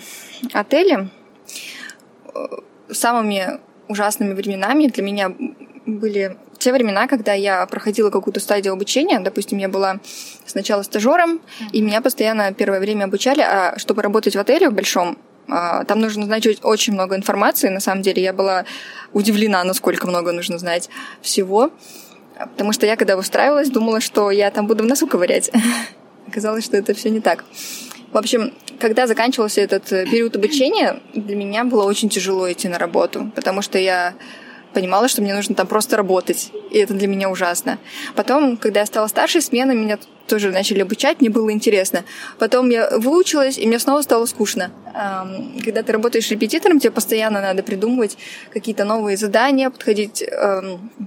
отеле, 0.54 1.10
э, 2.34 2.40
самыми 2.92 3.60
ужасными 3.88 4.34
временами 4.34 4.88
для 4.88 5.04
меня 5.04 5.34
были 5.86 6.38
те 6.58 6.74
времена, 6.74 7.08
когда 7.08 7.34
я 7.34 7.66
проходила 7.66 8.10
какую-то 8.10 8.40
стадию 8.40 8.74
обучения. 8.74 9.20
Допустим, 9.20 9.58
я 9.58 9.70
была 9.70 10.00
сначала 10.46 10.82
стажером, 10.82 11.40
и 11.72 11.82
меня 11.82 12.02
постоянно 12.02 12.54
первое 12.54 12.80
время 12.80 13.06
обучали, 13.06 13.42
а 13.42 13.78
чтобы 13.78 14.02
работать 14.02 14.36
в 14.36 14.40
отеле 14.40 14.70
в 14.70 14.74
большом, 14.74 15.18
а, 15.48 15.86
там 15.86 16.00
нужно 16.00 16.26
знать 16.26 16.46
оч- 16.46 16.60
очень 16.64 16.94
много 16.94 17.16
информации. 17.16 17.70
На 17.70 17.80
самом 17.80 18.02
деле 18.02 18.22
я 18.22 18.34
была 18.34 18.66
удивлена, 19.14 19.64
насколько 19.64 20.08
много 20.08 20.32
нужно 20.32 20.58
знать 20.58 20.90
всего. 21.22 21.72
Потому 22.40 22.72
что 22.74 22.86
я, 22.86 22.96
когда 22.96 23.18
устраивалась, 23.18 23.70
думала, 23.70 24.02
что 24.02 24.32
я 24.32 24.52
там 24.52 24.68
буду 24.68 24.84
в 24.84 24.88
носу 24.88 25.08
ковырять. 25.08 25.52
Оказалось, 26.28 26.66
что 26.66 26.78
это 26.78 26.94
все 26.94 27.10
не 27.10 27.22
так. 27.22 27.46
В 28.12 28.18
общем, 28.18 28.54
когда 28.80 29.08
заканчивался 29.08 29.62
этот 29.62 29.92
э, 29.92 30.06
период 30.06 30.36
обучения, 30.36 31.00
для 31.14 31.36
меня 31.36 31.64
было 31.64 31.84
очень 31.84 32.10
тяжело 32.10 32.52
идти 32.52 32.68
на 32.68 32.78
работу, 32.78 33.32
потому 33.36 33.62
что 33.62 33.78
я 33.78 34.14
понимала, 34.74 35.08
что 35.08 35.22
мне 35.22 35.34
нужно 35.34 35.56
там 35.56 35.68
просто 35.68 35.98
работать, 35.98 36.52
и 36.72 36.78
это 36.78 36.94
для 36.94 37.08
меня 37.08 37.30
ужасно. 37.30 37.78
Потом, 38.16 38.58
когда 38.58 38.82
я 38.82 38.86
стала 38.86 39.08
старшей 39.08 39.42
смены, 39.42 39.76
меня 39.76 39.98
тоже 40.28 40.52
начали 40.52 40.82
обучать, 40.82 41.22
мне 41.22 41.30
было 41.30 41.52
интересно. 41.52 42.04
Потом 42.38 42.70
я 42.70 42.90
выучилась, 42.98 43.58
и 43.58 43.66
мне 43.66 43.80
снова 43.80 44.02
стало 44.02 44.26
скучно. 44.26 44.72
Когда 45.64 45.84
ты 45.84 45.94
работаешь 45.94 46.30
репетитором, 46.30 46.80
тебе 46.80 46.92
постоянно 46.92 47.42
надо 47.42 47.64
придумывать 47.64 48.18
какие-то 48.52 48.84
новые 48.84 49.16
задания, 49.16 49.70
подходить 49.70 50.24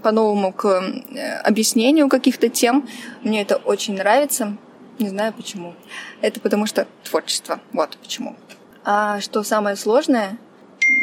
по-новому 0.02 0.52
к 0.52 0.64
э, 0.66 1.40
объяснению 1.42 2.08
каких-то 2.08 2.48
тем. 2.48 2.88
Мне 3.22 3.42
это 3.42 3.56
очень 3.56 3.94
нравится. 3.94 4.56
Не 4.98 5.08
знаю 5.08 5.32
почему. 5.32 5.74
Это 6.22 6.40
потому 6.40 6.66
что 6.66 6.86
творчество. 7.04 7.60
Вот 7.72 7.96
почему. 8.02 8.36
А 8.84 9.20
что 9.20 9.42
самое 9.42 9.76
сложное? 9.76 10.38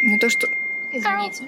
Не 0.04 0.18
то, 0.20 0.30
что 0.30 0.48
Извините. 0.92 1.44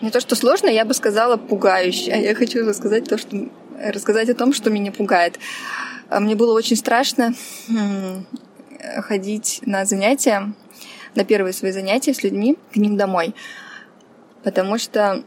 Не 0.00 0.10
то, 0.10 0.20
что 0.20 0.34
сложно, 0.34 0.68
я 0.68 0.84
бы 0.84 0.94
сказала 0.94 1.36
пугающе. 1.36 2.12
А 2.12 2.16
я 2.16 2.34
хочу 2.34 2.66
рассказать 2.66 3.08
то, 3.08 3.18
что 3.18 3.48
рассказать 3.80 4.28
о 4.28 4.34
том, 4.34 4.52
что 4.52 4.70
меня 4.70 4.92
пугает. 4.92 5.38
А 6.08 6.20
Мне 6.20 6.34
было 6.34 6.54
очень 6.54 6.76
страшно 6.76 7.34
ходить 8.98 9.60
на 9.64 9.84
занятия, 9.84 10.52
на 11.14 11.24
первые 11.24 11.52
свои 11.52 11.72
занятия 11.72 12.14
с 12.14 12.22
людьми 12.22 12.56
к 12.72 12.76
ним 12.76 12.96
домой, 12.96 13.34
потому 14.42 14.78
что 14.78 15.22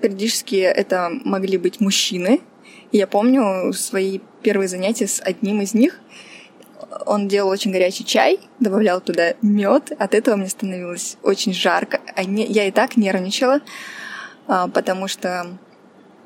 периодически 0.00 0.56
это 0.56 1.10
могли 1.24 1.58
быть 1.58 1.80
мужчины. 1.80 2.40
Я 2.92 3.06
помню 3.06 3.72
свои 3.72 4.20
первые 4.42 4.68
занятия 4.68 5.06
с 5.06 5.20
одним 5.20 5.62
из 5.62 5.74
них. 5.74 5.98
Он 7.06 7.26
делал 7.26 7.48
очень 7.48 7.72
горячий 7.72 8.04
чай, 8.04 8.38
добавлял 8.60 9.00
туда 9.00 9.34
мед. 9.40 9.92
От 9.98 10.14
этого 10.14 10.36
мне 10.36 10.48
становилось 10.48 11.16
очень 11.22 11.54
жарко. 11.54 12.00
А 12.14 12.22
Я 12.22 12.66
и 12.66 12.70
так 12.70 12.96
нервничала, 12.96 13.60
потому 14.46 15.08
что, 15.08 15.58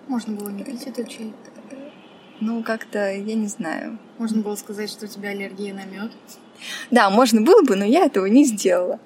Можно 0.08 0.34
было 0.36 0.48
не 0.48 0.64
пить 0.64 0.86
этот 0.86 1.08
чай. 1.08 1.32
ну, 2.40 2.62
как-то, 2.62 3.12
я 3.12 3.34
не 3.34 3.48
знаю. 3.48 3.98
Можно 4.18 4.42
было 4.42 4.56
сказать, 4.56 4.90
что 4.90 5.06
у 5.06 5.08
тебя 5.08 5.30
аллергия 5.30 5.74
на 5.74 5.84
мед. 5.84 6.12
Да, 6.90 7.10
можно 7.10 7.40
было 7.42 7.62
бы, 7.62 7.76
но 7.76 7.84
я 7.84 8.04
этого 8.06 8.26
не 8.26 8.44
сделала. 8.44 8.98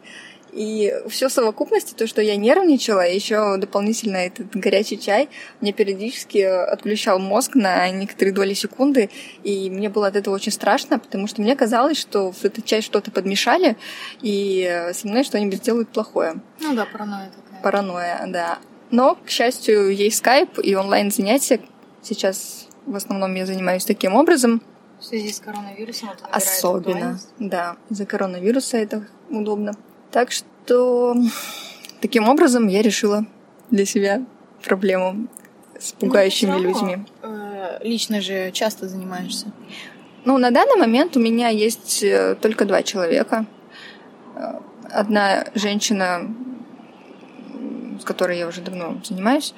И 0.53 0.93
все 1.09 1.29
в 1.29 1.33
совокупности, 1.33 1.95
то, 1.95 2.09
что 2.09 2.21
я 2.21 2.35
нервничала, 2.35 3.07
еще 3.07 3.57
дополнительно 3.57 4.17
этот 4.17 4.51
горячий 4.51 4.99
чай 4.99 5.29
мне 5.61 5.73
периодически 5.73 6.39
отключал 6.39 7.21
мозг 7.21 7.55
на 7.55 7.89
некоторые 7.91 8.35
доли 8.35 8.55
секунды, 8.55 9.11
и 9.45 9.71
мне 9.71 9.89
было 9.89 10.09
от 10.09 10.17
этого 10.17 10.35
очень 10.35 10.51
страшно, 10.51 10.99
потому 10.99 11.29
что 11.29 11.41
мне 11.41 11.55
казалось, 11.55 11.99
что 11.99 12.33
в 12.33 12.45
этот 12.45 12.65
чай 12.65 12.83
что-то 12.83 13.13
подмешали, 13.13 13.77
и 14.23 14.91
со 14.93 15.07
мной 15.07 15.23
что-нибудь 15.23 15.59
сделают 15.59 15.89
плохое. 15.91 16.41
Ну 16.61 16.75
да, 16.75 16.85
паранойя 16.85 17.31
такая. 17.31 17.63
Паранойя, 17.63 18.25
да. 18.27 18.59
Но, 18.91 19.17
к 19.25 19.29
счастью, 19.31 19.95
есть 19.95 20.19
скайп 20.19 20.59
и 20.63 20.75
онлайн-занятия. 20.75 21.61
Сейчас 22.03 22.69
в 22.87 22.97
основном 22.97 23.35
я 23.35 23.47
занимаюсь 23.47 23.85
таким 23.85 24.15
образом. 24.15 24.63
В 24.99 25.05
связи 25.05 25.33
с 25.33 25.41
коронавирусом 25.41 26.11
это 26.11 26.27
Особенно, 26.31 27.19
да. 27.39 27.77
Из-за 27.89 28.05
коронавируса 28.07 28.77
это 28.77 29.07
удобно. 29.31 29.73
Так 30.11 30.31
что 30.33 31.15
таким 32.01 32.29
образом 32.29 32.69
я 32.69 32.83
решила 32.83 33.25
для 33.71 33.87
себя 33.87 34.23
проблему 34.65 35.29
с 35.79 35.93
пугающими 35.93 36.51
Ну, 36.51 36.59
ты 36.59 36.73
всё 36.75 36.87
людьми. 36.87 37.07
э, 37.23 37.79
Лично 37.83 38.21
же 38.21 38.51
часто 38.53 38.89
занимаешься. 38.89 39.47
Ну, 40.25 40.37
на 40.37 40.51
данный 40.51 40.77
момент 40.77 41.17
у 41.17 41.21
меня 41.21 41.49
есть 41.49 42.03
э, 42.03 42.37
только 42.41 42.65
два 42.67 42.83
человека. 42.83 43.47
Э, 44.35 44.59
Одна 44.93 45.47
женщина, 45.55 46.29
с 48.01 48.05
которой 48.05 48.39
я 48.39 48.47
уже 48.47 48.61
давно 48.61 49.01
занимаюсь, 49.05 49.55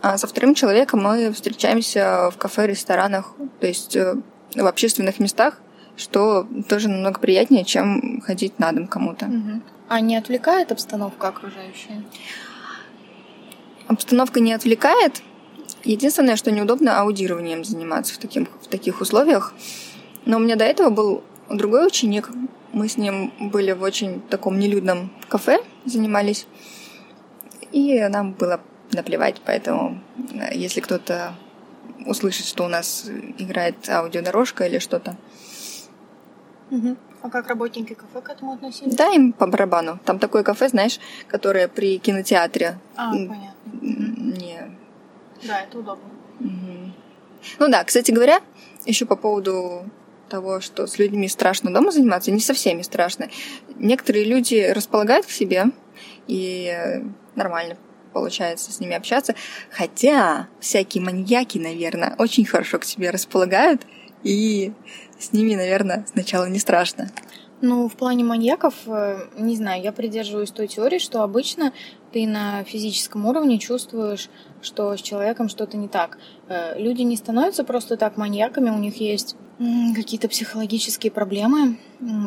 а 0.00 0.18
со 0.18 0.26
вторым 0.26 0.54
человеком 0.54 1.02
мы 1.02 1.32
встречаемся 1.32 2.30
в 2.32 2.38
кафе, 2.38 2.66
ресторанах, 2.66 3.34
то 3.60 3.66
есть 3.66 3.94
э, 3.94 4.16
в 4.54 4.66
общественных 4.66 5.20
местах, 5.20 5.60
что 5.96 6.46
тоже 6.68 6.88
намного 6.88 7.20
приятнее, 7.20 7.64
чем 7.64 8.20
ходить 8.20 8.58
на 8.58 8.72
дом 8.72 8.88
кому-то. 8.88 9.30
А 9.88 10.00
не 10.00 10.16
отвлекает 10.16 10.72
обстановка 10.72 11.28
окружающая? 11.28 12.02
Обстановка 13.86 14.40
не 14.40 14.52
отвлекает. 14.52 15.22
Единственное, 15.84 16.36
что 16.36 16.50
неудобно 16.50 17.00
аудированием 17.00 17.64
заниматься 17.64 18.14
в, 18.14 18.18
таких 18.18 18.48
в 18.60 18.66
таких 18.68 19.00
условиях. 19.00 19.54
Но 20.26 20.36
у 20.36 20.40
меня 20.40 20.56
до 20.56 20.64
этого 20.64 20.90
был 20.90 21.22
другой 21.48 21.86
ученик. 21.86 22.28
Мы 22.72 22.88
с 22.88 22.96
ним 22.96 23.32
были 23.40 23.72
в 23.72 23.82
очень 23.82 24.20
таком 24.20 24.58
нелюдном 24.58 25.10
кафе, 25.28 25.58
занимались. 25.84 26.46
И 27.72 28.00
нам 28.08 28.32
было 28.32 28.60
наплевать, 28.92 29.40
поэтому 29.44 30.00
э, 30.34 30.54
если 30.54 30.80
кто-то 30.80 31.34
услышит, 32.06 32.46
что 32.46 32.64
у 32.64 32.68
нас 32.68 33.10
играет 33.38 33.88
аудиодорожка 33.88 34.64
или 34.66 34.78
что-то, 34.78 35.16
А 37.20 37.30
как 37.30 37.48
работники 37.48 37.94
кафе 37.94 38.20
к 38.20 38.28
этому 38.30 38.52
относились? 38.52 38.94
да, 38.94 39.08
им 39.12 39.32
по 39.32 39.46
барабану. 39.46 39.98
Там 40.04 40.18
такое 40.18 40.42
кафе, 40.42 40.68
знаешь, 40.68 41.00
которое 41.26 41.66
при 41.68 41.98
кинотеатре. 41.98 42.78
А, 42.96 43.10
понятно. 43.10 43.50
Не 43.82 44.76
Да, 45.42 45.62
это 45.62 45.78
удобно. 45.78 46.04
Мгм. 46.40 46.92
Ну 47.58 47.68
да, 47.68 47.84
кстати 47.84 48.12
говоря, 48.12 48.40
еще 48.86 49.04
по 49.06 49.16
поводу 49.16 49.84
того, 50.28 50.60
что 50.60 50.86
с 50.86 50.98
людьми 50.98 51.28
страшно 51.28 51.72
дома 51.72 51.90
заниматься, 51.90 52.30
не 52.30 52.40
со 52.40 52.54
всеми 52.54 52.82
страшно. 52.82 53.28
Некоторые 53.76 54.24
люди 54.24 54.72
располагают 54.74 55.26
к 55.26 55.30
себе, 55.30 55.66
и 56.26 57.02
нормально 57.34 57.76
получается 58.12 58.72
с 58.72 58.80
ними 58.80 58.94
общаться. 58.94 59.34
Хотя 59.70 60.48
всякие 60.60 61.02
маньяки, 61.02 61.58
наверное, 61.58 62.14
очень 62.18 62.44
хорошо 62.44 62.78
к 62.78 62.84
себе 62.84 63.10
располагают, 63.10 63.82
и 64.22 64.72
с 65.18 65.32
ними, 65.32 65.54
наверное, 65.54 66.04
сначала 66.12 66.46
не 66.46 66.58
страшно. 66.58 67.10
Ну, 67.60 67.88
в 67.88 67.96
плане 67.96 68.22
маньяков, 68.22 68.74
э, 68.86 69.18
не 69.36 69.56
знаю, 69.56 69.82
я 69.82 69.90
придерживаюсь 69.90 70.52
той 70.52 70.68
теории, 70.68 71.00
что 71.00 71.22
обычно 71.22 71.72
ты 72.12 72.24
на 72.24 72.62
физическом 72.62 73.26
уровне 73.26 73.58
чувствуешь, 73.58 74.28
что 74.62 74.96
с 74.96 75.02
человеком 75.02 75.48
что-то 75.48 75.76
не 75.76 75.88
так. 75.88 76.18
Э, 76.48 76.78
люди 76.80 77.02
не 77.02 77.16
становятся 77.16 77.64
просто 77.64 77.96
так 77.96 78.16
маньяками, 78.16 78.70
у 78.70 78.78
них 78.78 79.00
есть 79.00 79.34
какие-то 79.94 80.28
психологические 80.28 81.10
проблемы. 81.10 81.78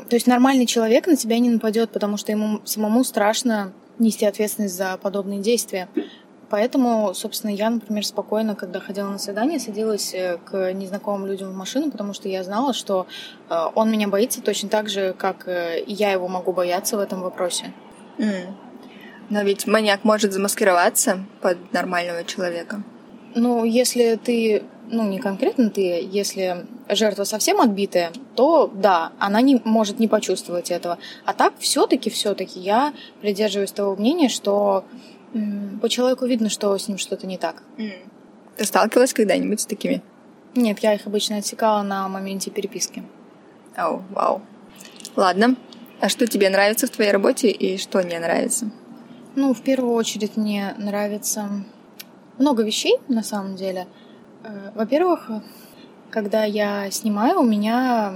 То 0.09 0.15
есть 0.15 0.27
нормальный 0.27 0.65
человек 0.65 1.07
на 1.07 1.15
тебя 1.15 1.39
не 1.39 1.49
нападет, 1.49 1.91
потому 1.91 2.17
что 2.17 2.31
ему 2.31 2.61
самому 2.65 3.03
страшно 3.03 3.73
нести 3.99 4.25
ответственность 4.25 4.75
за 4.75 4.97
подобные 4.97 5.39
действия. 5.39 5.87
Поэтому, 6.49 7.13
собственно, 7.13 7.51
я, 7.51 7.69
например, 7.69 8.05
спокойно, 8.05 8.55
когда 8.55 8.81
ходила 8.81 9.07
на 9.07 9.17
свидание, 9.17 9.57
садилась 9.57 10.13
э, 10.13 10.37
к 10.43 10.73
незнакомым 10.73 11.25
людям 11.25 11.51
в 11.51 11.55
машину, 11.55 11.89
потому 11.89 12.13
что 12.13 12.27
я 12.27 12.43
знала, 12.43 12.73
что 12.73 13.07
э, 13.49 13.55
он 13.73 13.89
меня 13.89 14.09
боится 14.09 14.41
точно 14.41 14.67
так 14.67 14.89
же, 14.89 15.13
как 15.17 15.47
и 15.47 15.85
я 15.87 16.11
его 16.11 16.27
могу 16.27 16.51
бояться 16.51 16.97
в 16.97 16.99
этом 16.99 17.21
вопросе. 17.21 17.71
Mm. 18.17 18.53
Но 19.29 19.43
ведь 19.43 19.65
маньяк 19.65 20.03
может 20.03 20.33
замаскироваться 20.33 21.23
под 21.39 21.71
нормального 21.71 22.25
человека. 22.25 22.83
Ну, 23.33 23.63
если 23.63 24.19
ты, 24.21 24.63
ну, 24.91 25.07
не 25.07 25.19
конкретно 25.19 25.69
ты, 25.69 25.81
если 25.81 26.65
жертва 26.89 27.23
совсем 27.23 27.61
отбитая, 27.61 28.11
то 28.35 28.69
да, 28.73 29.13
она 29.19 29.41
не 29.41 29.61
может 29.63 29.99
не 29.99 30.07
почувствовать 30.07 30.69
этого. 30.69 30.97
А 31.25 31.33
так 31.33 31.53
все-таки, 31.59 32.09
все-таки 32.09 32.59
я 32.59 32.93
придерживаюсь 33.21 33.71
того 33.71 33.95
мнения, 33.95 34.29
что 34.29 34.83
м, 35.33 35.79
по 35.81 35.87
человеку 35.89 36.25
видно, 36.25 36.49
что 36.49 36.77
с 36.77 36.87
ним 36.87 36.97
что-то 36.97 37.25
не 37.25 37.37
так. 37.37 37.63
Ты 38.57 38.65
сталкивалась 38.65 39.13
когда-нибудь 39.13 39.61
с 39.61 39.65
такими? 39.65 40.01
Нет, 40.55 40.79
я 40.79 40.93
их 40.93 41.07
обычно 41.07 41.37
отсекала 41.37 41.81
на 41.83 42.07
моменте 42.09 42.51
переписки. 42.51 43.03
О, 43.77 44.01
вау. 44.09 44.41
Ладно. 45.15 45.55
А 46.01 46.09
что 46.09 46.27
тебе 46.27 46.49
нравится 46.49 46.87
в 46.87 46.89
твоей 46.89 47.11
работе 47.11 47.49
и 47.49 47.77
что 47.77 48.01
не 48.01 48.19
нравится? 48.19 48.69
Ну, 49.35 49.53
в 49.53 49.61
первую 49.61 49.93
очередь 49.93 50.35
мне 50.35 50.73
нравится 50.77 51.49
много 52.37 52.63
вещей, 52.63 52.97
на 53.07 53.23
самом 53.23 53.55
деле. 53.55 53.87
Э, 54.43 54.71
во-первых, 54.75 55.29
когда 56.09 56.43
я 56.43 56.89
снимаю, 56.91 57.39
у 57.39 57.43
меня, 57.43 58.15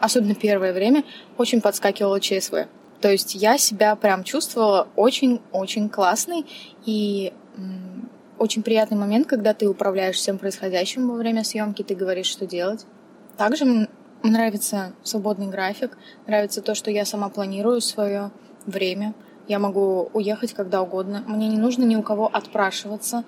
особенно 0.00 0.34
первое 0.34 0.72
время, 0.72 1.04
очень 1.36 1.60
подскакивало 1.60 2.20
ЧСВ. 2.20 2.66
То 3.00 3.10
есть 3.10 3.34
я 3.34 3.58
себя 3.58 3.96
прям 3.96 4.24
чувствовала 4.24 4.88
очень-очень 4.96 5.88
классной 5.88 6.46
и 6.86 7.32
очень 8.38 8.62
приятный 8.62 8.96
момент, 8.96 9.26
когда 9.26 9.54
ты 9.54 9.68
управляешь 9.68 10.16
всем 10.16 10.38
происходящим 10.38 11.08
во 11.08 11.16
время 11.16 11.44
съемки, 11.44 11.82
ты 11.82 11.94
говоришь, 11.94 12.26
что 12.26 12.46
делать. 12.46 12.86
Также 13.36 13.64
мне 13.64 13.88
нравится 14.22 14.92
свободный 15.02 15.48
график, 15.48 15.96
нравится 16.26 16.62
то, 16.62 16.74
что 16.74 16.90
я 16.90 17.04
сама 17.04 17.28
планирую 17.28 17.80
свое 17.80 18.30
время, 18.66 19.14
я 19.46 19.58
могу 19.58 20.10
уехать 20.14 20.54
когда 20.54 20.82
угодно. 20.82 21.22
Мне 21.26 21.48
не 21.48 21.58
нужно 21.58 21.84
ни 21.84 21.96
у 21.96 22.02
кого 22.02 22.30
отпрашиваться. 22.32 23.24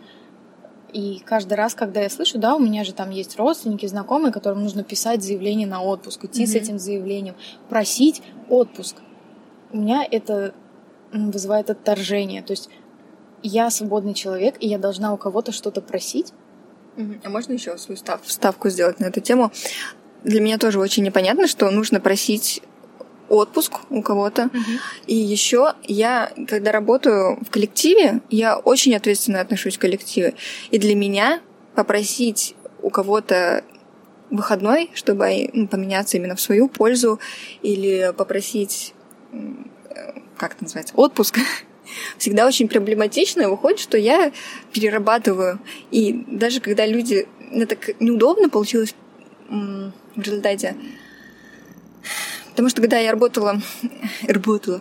И 0.93 1.21
каждый 1.25 1.55
раз, 1.55 1.75
когда 1.75 2.01
я 2.01 2.11
слышу, 2.11 2.39
да, 2.39 2.55
у 2.55 2.59
меня 2.59 2.85
же 2.85 2.93
там 2.93 3.11
есть 3.11 3.37
родственники, 3.37 3.87
знакомые, 3.87 4.33
которым 4.33 4.63
нужно 4.63 4.85
писать 4.85 5.23
заявление 5.23 5.67
на 5.67 5.83
отпуск, 5.83 6.25
идти 6.25 6.45
mm-hmm. 6.45 6.47
с 6.47 6.55
этим 6.55 6.79
заявлением, 6.79 7.35
просить 7.69 8.23
отпуск. 8.49 8.97
У 9.73 9.79
меня 9.79 10.07
это 10.09 10.55
вызывает 11.13 11.71
отторжение. 11.71 12.43
То 12.43 12.53
есть 12.53 12.71
я 13.43 13.71
свободный 13.71 14.15
человек, 14.15 14.57
и 14.61 14.67
я 14.67 14.79
должна 14.79 15.13
у 15.13 15.17
кого-то 15.17 15.53
что-то 15.53 15.81
просить. 15.81 16.33
А 17.25 17.29
можно 17.29 17.53
еще 17.53 17.77
свою 17.77 17.99
став, 17.99 18.23
вставку 18.25 18.71
сделать 18.71 19.01
на 19.01 19.07
эту 19.07 19.21
тему? 19.21 19.53
Для 20.25 20.41
меня 20.41 20.59
тоже 20.59 20.81
очень 20.81 21.05
непонятно, 21.05 21.47
что 21.47 21.71
нужно 21.71 22.01
просить 22.01 22.63
отпуск 23.29 23.81
у 23.91 24.03
кого-то. 24.03 24.45
Угу. 24.45 24.61
И 25.07 25.15
еще 25.15 25.75
я, 25.85 26.33
когда 26.49 26.73
работаю 26.73 27.39
в 27.45 27.51
коллективе, 27.51 28.21
я 28.31 28.57
очень 28.57 28.95
ответственно 28.95 29.41
отношусь 29.41 29.79
к 29.79 29.81
коллективу. 29.81 30.33
И 30.71 30.79
для 30.79 30.95
меня 30.95 31.41
попросить 31.75 32.55
у 32.83 32.91
кого-то 32.91 33.65
выходной, 34.31 34.91
чтобы 34.95 35.51
ну, 35.53 35.69
поменяться 35.69 36.17
именно 36.17 36.35
в 36.35 36.41
свою 36.41 36.69
пользу, 36.69 37.21
или 37.63 38.13
попросить, 38.17 38.95
как 40.37 40.55
это 40.55 40.65
называется, 40.65 40.95
отпуск, 40.97 41.39
всегда 42.19 42.47
очень 42.47 42.69
проблематично, 42.69 43.43
и 43.43 43.47
выходит, 43.47 43.79
что 43.79 43.97
я 43.99 44.33
перерабатываю. 44.73 45.61
И 45.91 46.25
даже 46.27 46.61
когда 46.61 46.87
люди... 46.87 47.29
Мне 47.51 47.67
так 47.67 48.01
неудобно 48.01 48.49
получилось 48.49 48.95
в 49.49 49.93
результате, 50.17 50.75
Потому 52.57 52.71
что 52.71 52.81
когда 52.81 52.97
я 52.97 53.11
работала, 53.11 53.61
работала, 54.27 54.81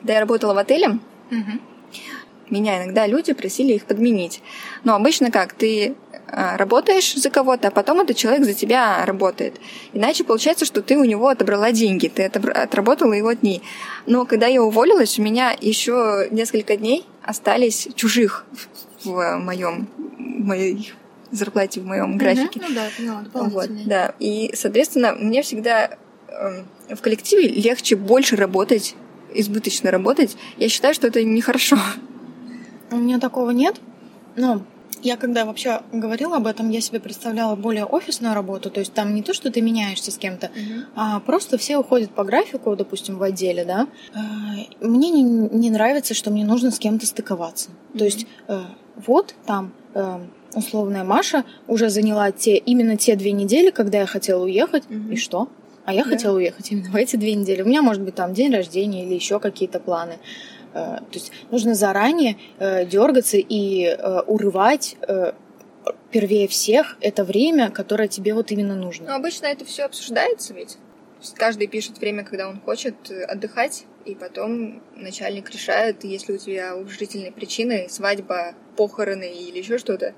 когда 0.00 0.14
я 0.14 0.20
работала 0.20 0.54
в 0.54 0.58
отеле, 0.58 0.98
угу. 1.30 1.60
меня 2.50 2.82
иногда 2.82 3.06
люди 3.06 3.32
просили 3.32 3.74
их 3.74 3.84
подменить. 3.84 4.42
Но 4.82 4.96
обычно 4.96 5.30
как? 5.30 5.52
Ты 5.52 5.94
а, 6.26 6.56
работаешь 6.56 7.14
за 7.14 7.30
кого-то, 7.30 7.68
а 7.68 7.70
потом 7.70 8.00
этот 8.00 8.16
человек 8.16 8.44
за 8.44 8.54
тебя 8.54 9.06
работает. 9.06 9.60
Иначе 9.92 10.24
получается, 10.24 10.64
что 10.64 10.82
ты 10.82 10.98
у 10.98 11.04
него 11.04 11.28
отобрала 11.28 11.70
деньги, 11.70 12.08
ты 12.08 12.24
отработала 12.24 13.12
его 13.12 13.32
дни. 13.34 13.62
Но 14.06 14.26
когда 14.26 14.48
я 14.48 14.60
уволилась, 14.60 15.16
у 15.16 15.22
меня 15.22 15.56
еще 15.60 16.26
несколько 16.32 16.76
дней 16.76 17.06
остались 17.22 17.86
чужих 17.94 18.46
в 19.04 19.36
моем 19.36 19.86
в 20.18 20.44
моей 20.44 20.92
зарплате 21.30 21.80
в 21.80 21.86
моем 21.86 22.18
графике. 22.18 22.58
Uh-huh. 22.58 22.66
Ну 22.68 22.74
да, 22.74 22.88
поняла, 22.96 23.48
вот, 23.48 23.86
да. 23.86 24.14
И, 24.18 24.50
соответственно, 24.54 25.14
мне 25.14 25.42
всегда 25.42 25.96
в 26.88 27.00
коллективе 27.00 27.48
легче 27.48 27.96
больше 27.96 28.36
работать, 28.36 28.94
избыточно 29.34 29.90
работать. 29.90 30.36
Я 30.56 30.68
считаю, 30.68 30.94
что 30.94 31.06
это 31.06 31.22
нехорошо. 31.22 31.76
У 32.90 32.96
меня 32.96 33.18
такого 33.18 33.50
нет. 33.50 33.76
Но 34.36 34.62
я 35.02 35.16
когда 35.16 35.44
вообще 35.44 35.82
говорила 35.92 36.36
об 36.36 36.46
этом, 36.46 36.70
я 36.70 36.80
себе 36.80 37.00
представляла 37.00 37.56
более 37.56 37.84
офисную 37.84 38.34
работу, 38.34 38.70
то 38.70 38.80
есть 38.80 38.92
там 38.92 39.14
не 39.14 39.22
то, 39.22 39.34
что 39.34 39.50
ты 39.50 39.60
меняешься 39.60 40.10
с 40.12 40.18
кем-то, 40.18 40.46
uh-huh. 40.46 40.84
а 40.94 41.20
просто 41.20 41.58
все 41.58 41.76
уходят 41.76 42.10
по 42.10 42.24
графику, 42.24 42.74
допустим, 42.76 43.18
в 43.18 43.22
отделе, 43.22 43.64
да. 43.64 43.88
А, 44.14 44.20
мне 44.80 45.10
не, 45.10 45.22
не 45.22 45.70
нравится, 45.70 46.14
что 46.14 46.30
мне 46.30 46.44
нужно 46.44 46.70
с 46.70 46.78
кем-то 46.78 47.06
стыковаться. 47.06 47.70
Uh-huh. 47.70 47.98
То 47.98 48.04
есть 48.04 48.26
э, 48.46 48.60
вот 49.06 49.34
там 49.44 49.72
э, 49.94 50.20
условная 50.54 51.04
Маша 51.04 51.44
уже 51.66 51.90
заняла 51.90 52.30
те 52.30 52.56
именно 52.56 52.96
те 52.96 53.16
две 53.16 53.32
недели, 53.32 53.70
когда 53.70 53.98
я 53.98 54.06
хотела 54.06 54.44
уехать, 54.44 54.84
uh-huh. 54.88 55.14
и 55.14 55.16
что? 55.16 55.48
А 55.84 55.92
я 55.92 56.04
да. 56.04 56.10
хотела 56.10 56.36
уехать 56.36 56.70
именно 56.70 56.90
в 56.90 56.96
эти 56.96 57.16
две 57.16 57.34
недели. 57.34 57.62
У 57.62 57.66
меня 57.66 57.82
может 57.82 58.02
быть 58.02 58.14
там 58.14 58.34
день 58.34 58.54
рождения 58.54 59.04
или 59.04 59.14
еще 59.14 59.40
какие-то 59.40 59.80
планы. 59.80 60.18
Э, 60.74 60.98
то 60.98 61.14
есть 61.14 61.32
нужно 61.50 61.74
заранее 61.74 62.36
э, 62.58 62.86
дергаться 62.86 63.36
и 63.36 63.84
э, 63.84 64.20
урывать 64.26 64.96
первее 66.12 66.46
всех 66.46 66.98
это 67.00 67.24
время, 67.24 67.70
которое 67.70 68.06
тебе 68.06 68.34
вот 68.34 68.50
именно 68.50 68.76
нужно. 68.76 69.08
Но 69.08 69.14
обычно 69.14 69.46
это 69.46 69.64
все 69.64 69.84
обсуждается 69.84 70.54
ведь. 70.54 70.76
Каждый 71.34 71.68
пишет 71.68 71.98
время, 71.98 72.24
когда 72.24 72.48
он 72.48 72.60
хочет 72.60 73.10
отдыхать, 73.10 73.84
и 74.04 74.14
потом 74.14 74.82
начальник 74.94 75.50
решает, 75.50 76.04
если 76.04 76.32
у 76.32 76.38
тебя 76.38 76.76
уважительные 76.76 77.32
причины, 77.32 77.86
свадьба, 77.88 78.54
похороны 78.76 79.32
или 79.32 79.58
еще 79.58 79.78
что-то, 79.78 80.14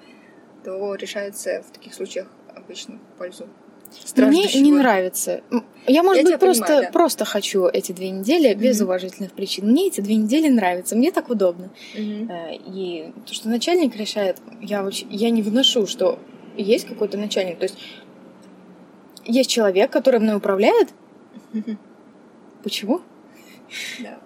то 0.65 0.95
решается 0.95 1.63
в 1.63 1.73
таких 1.73 1.95
случаях 1.95 2.29
обычно 2.57 2.99
в 3.15 3.19
пользу 3.19 3.49
мне 4.17 4.47
не 4.55 4.73
нравится. 4.73 5.43
Я, 5.87 6.03
может 6.03 6.25
я 6.25 6.31
быть, 6.31 6.41
просто, 6.41 6.65
понимаю, 6.65 6.85
да. 6.85 6.93
просто 6.93 7.25
хочу 7.25 7.67
эти 7.67 7.93
две 7.93 8.11
недели 8.11 8.51
mm-hmm. 8.51 8.59
без 8.59 8.81
уважительных 8.81 9.33
причин. 9.33 9.71
Мне 9.71 9.89
эти 9.89 10.01
две 10.01 10.17
недели 10.17 10.49
нравятся, 10.49 10.97
мне 10.97 11.13
так 11.13 11.29
удобно. 11.29 11.71
Mm-hmm. 11.95 12.63
И 12.75 13.13
то, 13.27 13.35
что 13.35 13.49
начальник 13.49 13.95
решает, 13.97 14.39
я 14.63 14.83
вообще 14.83 15.05
я 15.11 15.31
не 15.31 15.43
выношу, 15.43 15.87
что 15.87 16.19
есть 16.57 16.87
какой-то 16.87 17.19
начальник. 17.19 17.59
То 17.59 17.65
есть 17.65 17.77
есть 19.27 19.51
человек, 19.51 19.91
который 19.91 20.21
мной 20.21 20.37
управляет. 20.37 20.89
Mm-hmm. 21.53 21.77
Почему? 22.63 23.03
Да. 24.01 24.19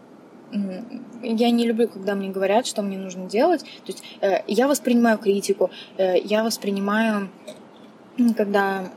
Я 1.22 1.50
не 1.50 1.66
люблю, 1.66 1.88
когда 1.88 2.14
мне 2.14 2.30
говорят, 2.30 2.66
что 2.66 2.82
мне 2.82 2.96
нужно 2.96 3.28
делать. 3.28 3.62
То 3.62 3.92
есть 3.92 4.02
э, 4.20 4.42
я 4.46 4.66
воспринимаю 4.66 5.18
критику, 5.18 5.70
э, 5.98 6.18
я 6.20 6.42
воспринимаю, 6.42 7.28
когда 8.36 8.90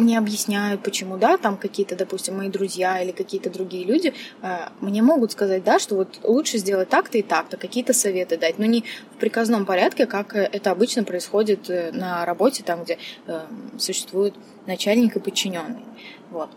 мне 0.00 0.18
объясняют, 0.18 0.82
почему, 0.82 1.16
да, 1.16 1.36
там 1.36 1.56
какие-то, 1.56 1.96
допустим, 1.96 2.38
мои 2.38 2.48
друзья 2.48 3.00
или 3.02 3.12
какие-то 3.12 3.50
другие 3.50 3.84
люди 3.84 4.12
э, 4.42 4.68
мне 4.80 5.02
могут 5.02 5.32
сказать, 5.32 5.62
да, 5.62 5.78
что 5.78 5.94
вот 5.94 6.18
лучше 6.24 6.58
сделать 6.58 6.88
так-то 6.88 7.18
и 7.18 7.22
так-то, 7.22 7.56
какие-то 7.56 7.92
советы 7.92 8.36
дать, 8.36 8.58
но 8.58 8.64
не 8.64 8.84
в 9.14 9.18
приказном 9.18 9.66
порядке, 9.66 10.06
как 10.06 10.34
это 10.34 10.70
обычно 10.70 11.04
происходит 11.04 11.70
э, 11.70 11.92
на 11.92 12.24
работе, 12.24 12.62
там, 12.62 12.84
где 12.84 12.98
э, 13.26 13.40
существует 13.78 14.34
начальник 14.66 15.16
и 15.16 15.20
подчиненный. 15.20 15.84
Вот. 16.30 16.50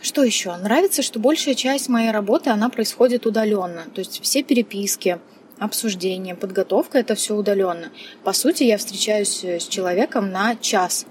Что 0.00 0.22
еще? 0.22 0.54
Нравится, 0.56 1.02
что 1.02 1.18
большая 1.18 1.54
часть 1.54 1.88
моей 1.88 2.12
работы, 2.12 2.50
она 2.50 2.68
происходит 2.68 3.26
удаленно. 3.26 3.84
То 3.94 4.00
есть 4.00 4.22
все 4.22 4.44
переписки, 4.44 5.18
обсуждение, 5.60 6.34
подготовка, 6.34 6.98
это 6.98 7.14
все 7.14 7.36
удаленно. 7.36 7.90
По 8.24 8.32
сути, 8.32 8.64
я 8.64 8.78
встречаюсь 8.78 9.44
с 9.44 9.68
человеком 9.68 10.30
на 10.30 10.56
час. 10.56 11.06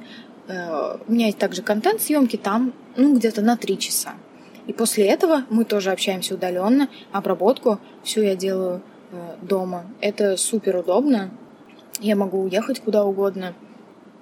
У 0.50 1.12
меня 1.12 1.28
есть 1.28 1.38
также 1.38 1.62
контент 1.62 2.02
съемки 2.02 2.36
там, 2.36 2.74
ну, 2.96 3.16
где-то 3.16 3.42
на 3.42 3.56
три 3.56 3.78
часа. 3.78 4.14
И 4.66 4.74
после 4.74 5.06
этого 5.08 5.46
мы 5.50 5.64
тоже 5.64 5.92
общаемся 5.92 6.36
удаленно, 6.36 6.90
обработку 7.12 7.80
всю 8.04 8.22
я 8.22 8.36
делаю 8.36 8.82
э, 9.12 9.36
дома. 9.42 9.86
Это 10.02 10.38
супер 10.38 10.78
удобно. 10.78 11.32
Я 12.00 12.16
могу 12.16 12.40
уехать 12.42 12.80
куда 12.80 13.04
угодно. 13.04 13.54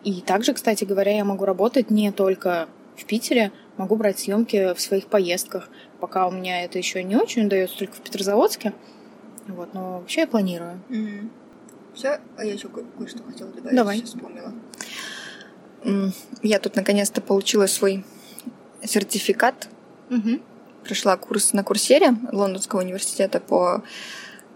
И 0.04 0.22
также, 0.22 0.54
кстати 0.54 0.86
говоря, 0.86 1.16
я 1.16 1.26
могу 1.26 1.46
работать 1.46 1.90
не 1.90 2.12
только 2.12 2.68
в 2.96 3.06
Питере, 3.06 3.52
могу 3.78 3.96
брать 3.96 4.20
съемки 4.20 4.74
в 4.74 4.82
своих 4.82 5.08
поездках. 5.08 5.70
Пока 6.00 6.28
у 6.28 6.32
меня 6.32 6.64
это 6.64 6.78
еще 6.78 7.04
не 7.04 7.16
очень 7.16 7.46
удается, 7.46 7.78
только 7.78 7.94
в 7.96 8.02
Петрозаводске. 8.02 8.74
Вот, 9.48 9.74
но 9.74 10.00
вообще 10.00 10.22
я 10.22 10.28
планирую. 10.28 10.82
Мгм. 10.90 11.30
Все, 11.94 12.20
а 12.38 12.46
я 12.46 12.54
еще 12.54 12.68
кое-что 12.70 13.24
хотела 13.24 13.50
добавить. 13.52 13.76
Давай. 13.76 13.98
сейчас 13.98 14.10
вспомнила. 14.10 14.54
Я 16.44 16.60
тут 16.60 16.76
наконец-то 16.76 17.22
получила 17.22 17.68
свой 17.68 18.04
сертификат. 18.84 19.68
Мгм. 20.10 20.42
Прошла 20.84 21.18
курс 21.18 21.54
на 21.54 21.64
курсере 21.64 22.16
Лондонского 22.32 22.82
университета 22.82 23.40
по 23.40 23.84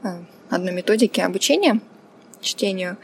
э, 0.04 0.08
одной 0.50 0.74
методике 0.74 1.24
обучения 1.24 1.82
чтению 2.42 2.98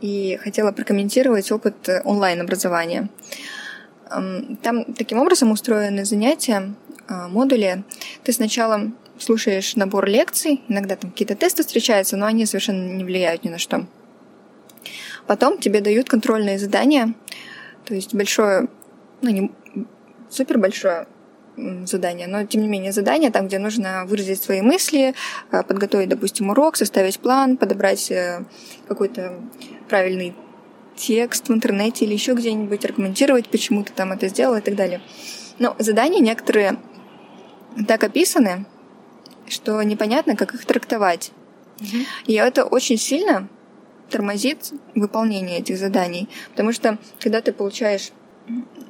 и 0.00 0.38
хотела 0.42 0.72
прокомментировать 0.72 1.50
опыт 1.52 1.88
э, 1.88 2.02
онлайн-образования. 2.04 3.08
Там 4.08 4.84
таким 4.94 5.18
образом 5.18 5.52
устроены 5.52 6.04
занятия, 6.04 6.74
э, 7.08 7.28
модули. 7.28 7.84
Ты 8.24 8.32
сначала 8.32 8.90
слушаешь 9.18 9.76
набор 9.76 10.06
лекций, 10.06 10.62
иногда 10.68 10.96
там 10.96 11.10
какие-то 11.10 11.34
тесты 11.34 11.62
встречаются, 11.62 12.16
но 12.16 12.26
они 12.26 12.44
совершенно 12.46 12.92
не 12.92 13.04
влияют 13.04 13.44
ни 13.44 13.48
на 13.48 13.58
что. 13.58 13.86
Потом 15.26 15.58
тебе 15.58 15.80
дают 15.80 16.08
контрольные 16.08 16.58
задания, 16.58 17.14
то 17.84 17.94
есть 17.94 18.14
большое, 18.14 18.68
ну 19.22 19.30
не 19.30 19.52
супер 20.30 20.58
большое 20.58 21.06
задание, 21.84 22.26
но 22.26 22.44
тем 22.46 22.62
не 22.62 22.68
менее 22.68 22.92
задание 22.92 23.30
там, 23.30 23.46
где 23.46 23.58
нужно 23.58 24.04
выразить 24.06 24.42
свои 24.42 24.62
мысли, 24.62 25.14
э, 25.50 25.62
подготовить, 25.62 26.08
допустим, 26.08 26.50
урок, 26.50 26.76
составить 26.76 27.18
план, 27.18 27.56
подобрать 27.56 28.10
э, 28.10 28.44
какой-то 28.88 29.34
правильный 29.88 30.34
текст 30.96 31.48
в 31.48 31.52
интернете 31.52 32.04
или 32.04 32.14
еще 32.14 32.32
где-нибудь, 32.34 32.84
аргументировать, 32.84 33.48
почему 33.48 33.82
ты 33.82 33.92
там 33.92 34.12
это 34.12 34.28
сделал 34.28 34.56
и 34.56 34.60
так 34.60 34.76
далее. 34.76 35.02
Но 35.58 35.76
задания 35.78 36.20
некоторые 36.20 36.78
так 37.86 38.02
описаны, 38.04 38.66
что 39.46 39.82
непонятно, 39.82 40.36
как 40.36 40.54
их 40.54 40.64
трактовать. 40.64 41.32
Мгм. 41.80 42.06
И 42.26 42.34
это 42.34 42.64
очень 42.64 42.96
сильно 42.96 43.48
тормозит 44.12 44.72
выполнение 44.94 45.58
этих 45.58 45.78
заданий. 45.78 46.28
Потому 46.50 46.72
что, 46.72 46.98
когда 47.18 47.40
ты 47.40 47.52
получаешь 47.52 48.10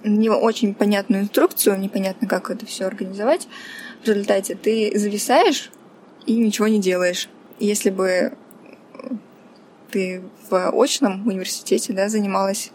не 0.04 0.28
очень 0.28 0.74
понятную 0.74 1.22
инструкцию, 1.22 1.78
непонятно, 1.78 2.28
как 2.28 2.50
это 2.50 2.66
все 2.66 2.84
организовать, 2.86 3.48
в 4.02 4.08
результате 4.08 4.54
ты 4.56 4.98
зависаешь 4.98 5.70
и 6.26 6.34
ничего 6.36 6.68
не 6.68 6.80
делаешь. 6.80 7.28
Если 7.58 7.90
бы 7.90 8.36
ты 9.90 10.22
в 10.50 10.82
очном 10.82 11.26
университете 11.26 11.92
да, 11.92 12.08
занималась 12.08 12.72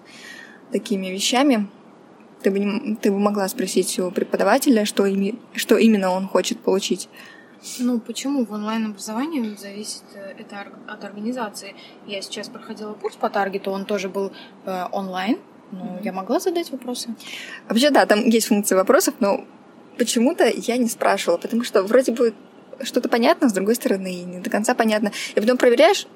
такими 0.72 1.08
вещами, 1.08 1.68
ты 2.42 2.52
бы, 2.52 2.60
не- 2.60 2.96
ты 2.96 3.12
бы 3.12 3.20
могла 3.20 3.48
спросить 3.48 4.00
у 4.00 4.12
преподавателя, 4.12 4.86
что, 4.86 5.06
ими- 5.06 5.40
что 5.56 5.78
именно 5.78 6.12
он 6.12 6.28
хочет 6.28 6.60
получить. 6.60 7.10
Ну, 7.80 8.00
почему 8.00 8.46
в 8.46 8.52
онлайн-образовании 8.52 9.56
зависит 9.56 10.04
э, 10.14 10.36
это 10.38 10.68
от 10.88 11.04
организации? 11.04 11.76
Я 12.06 12.22
сейчас 12.22 12.50
проходила 12.50 12.94
курс 12.94 13.16
по 13.16 13.30
таргету, 13.30 13.72
он 13.72 13.86
тоже 13.86 14.10
был 14.10 14.32
э, 14.66 14.86
онлайн, 14.92 15.40
но 15.72 15.86
Мгм. 15.86 16.02
я 16.04 16.14
могла 16.14 16.40
задать 16.40 16.72
вопросы. 16.72 17.10
Вообще, 17.68 17.90
да, 17.90 18.06
там 18.06 18.26
есть 18.26 18.48
функция 18.48 18.76
вопросов, 18.76 19.16
но 19.20 19.46
почему-то 19.98 20.46
я 20.48 20.78
не 20.78 20.88
спрашивала, 20.88 21.38
потому 21.38 21.64
что 21.64 21.84
вроде 21.84 22.12
бы 22.12 22.34
что-то 22.82 23.10
понятно, 23.10 23.50
с 23.50 23.54
другой 23.54 23.76
стороны, 23.76 24.14
и 24.14 24.24
не 24.24 24.40
до 24.40 24.50
конца 24.50 24.76
понятно. 24.76 25.12
И 25.36 25.40
потом 25.40 25.58
проверяешь, 25.58 26.08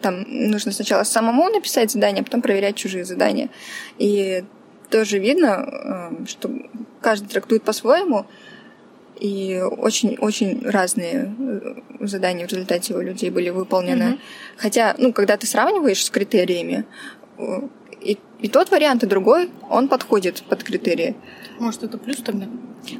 там 0.00 0.24
нужно 0.26 0.72
сначала 0.72 1.04
самому 1.04 1.48
написать 1.48 1.90
задание, 1.90 2.22
а 2.22 2.24
потом 2.24 2.40
проверять 2.40 2.76
чужие 2.76 3.04
задания. 3.04 3.50
И 3.98 4.44
тоже 4.90 5.18
видно, 5.18 6.10
э, 6.22 6.26
что 6.26 6.50
каждый 7.00 7.28
трактует 7.28 7.62
по-своему, 7.62 8.26
и 9.22 9.60
очень-очень 9.60 10.68
разные 10.68 11.32
э, 11.38 12.06
задания 12.06 12.44
в 12.44 12.50
результате 12.50 12.92
у 12.96 13.00
людей 13.00 13.30
были 13.30 13.50
выполнены. 13.50 14.04
Мгм. 14.04 14.18
Хотя, 14.56 14.96
ну, 14.98 15.12
когда 15.12 15.36
ты 15.36 15.46
сравниваешь 15.46 16.04
с 16.04 16.10
критериями, 16.10 16.84
э, 17.38 17.68
и, 18.00 18.18
и 18.40 18.48
тот 18.48 18.72
вариант, 18.72 19.04
и 19.04 19.06
другой, 19.06 19.48
он 19.70 19.86
подходит 19.86 20.42
под 20.48 20.64
критерии. 20.64 21.14
Может, 21.60 21.84
это 21.84 21.98
плюс 21.98 22.16
тогда? 22.16 22.46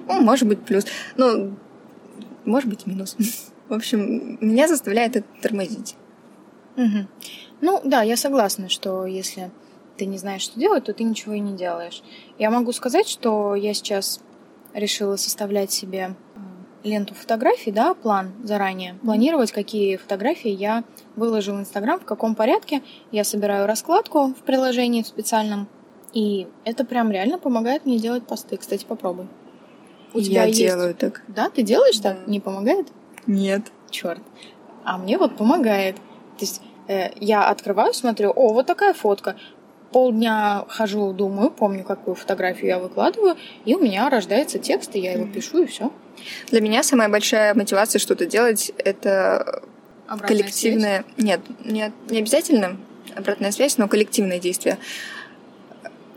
Ну, 0.07 0.21
может 0.21 0.47
быть, 0.47 0.65
плюс. 0.65 0.85
Ну, 1.17 1.57
может 2.45 2.71
быть, 2.71 2.87
минус. 2.87 3.17
В 3.69 3.75
общем, 3.75 4.39
меня 4.41 4.69
заставляет 4.69 5.17
это 5.17 5.27
тормозить. 5.43 5.97
Мгм. 6.77 7.09
Ну, 7.61 7.81
да, 7.83 8.03
я 8.03 8.17
согласна, 8.17 8.69
что 8.69 9.07
если 9.07 9.51
ты 9.97 10.07
не 10.07 10.19
знаешь, 10.19 10.43
что 10.43 10.61
делать, 10.61 10.85
то 10.85 10.95
ты 10.95 11.03
ничего 11.03 11.35
и 11.35 11.41
не 11.41 11.57
делаешь. 11.57 12.01
Я 12.39 12.53
могу 12.53 12.71
сказать, 12.71 13.09
что 13.09 13.57
я 13.57 13.75
сейчас 13.75 14.21
решила 14.75 15.17
составлять 15.17 15.73
себе 15.73 16.15
ленту 16.85 17.15
фотографий, 17.15 17.71
да, 17.71 17.95
план 17.95 18.33
заранее, 18.43 18.95
планировать, 19.03 19.53
какие 19.53 19.97
фотографии 19.97 20.51
я 20.51 20.85
выложу 21.17 21.55
в 21.55 21.61
Инстаграм, 21.61 22.01
в 22.01 22.05
каком 22.05 22.35
порядке. 22.35 22.83
Я 23.11 23.25
собираю 23.25 23.67
раскладку 23.67 24.29
в 24.29 24.43
приложении 24.43 25.03
в 25.03 25.07
специальном, 25.07 25.69
и 26.13 26.49
это 26.65 26.85
прям 26.85 27.11
реально 27.11 27.39
помогает 27.39 27.87
мне 27.87 27.99
делать 27.99 28.27
посты. 28.27 28.57
Кстати, 28.57 28.85
попробуй. 28.85 29.29
У 30.15 30.21
тебя 30.21 30.43
я 30.43 30.49
есть... 30.49 30.59
делаю 30.59 30.95
так. 30.95 31.23
Да, 31.29 31.49
ты 31.49 31.63
делаешь 31.63 31.99
так? 31.99 32.19
Да. 32.25 32.31
Не 32.31 32.41
помогает? 32.41 32.89
Нет. 33.27 33.71
Черт. 33.91 34.21
А 34.85 34.99
мне 34.99 35.17
вот 35.19 35.37
помогает. 35.37 35.97
То 35.97 36.41
есть 36.41 36.61
э, 36.89 37.11
я 37.21 37.49
открываю, 37.49 37.95
смотрю, 37.95 38.33
о, 38.35 38.53
вот 38.53 38.67
такая 38.67 38.93
фотка. 38.95 39.37
Полдня 39.93 40.65
хожу, 40.69 41.13
думаю, 41.13 41.51
помню, 41.51 41.85
какую 41.85 42.15
фотографию 42.15 42.67
я 42.67 42.79
выкладываю, 42.79 43.37
и 43.65 43.75
у 43.75 43.81
меня 43.81 44.09
рождается 44.09 44.59
текст, 44.59 44.95
и 44.95 45.01
я 45.01 45.13
его 45.13 45.27
пишу, 45.27 45.63
и 45.63 45.67
все. 45.67 45.93
Для 46.51 46.61
меня 46.61 46.83
самая 46.83 47.09
большая 47.09 47.55
мотивация 47.55 47.99
что-то 47.99 48.27
делать— 48.27 48.73
это 48.79 49.63
коллективное... 50.27 51.05
Нет, 51.17 51.41
не, 51.65 51.93
не 52.09 52.19
обязательно 52.19 52.79
обратная 53.15 53.53
связь, 53.53 53.79
но 53.79 53.89
коллективное 53.89 54.39
действие. 54.39 54.79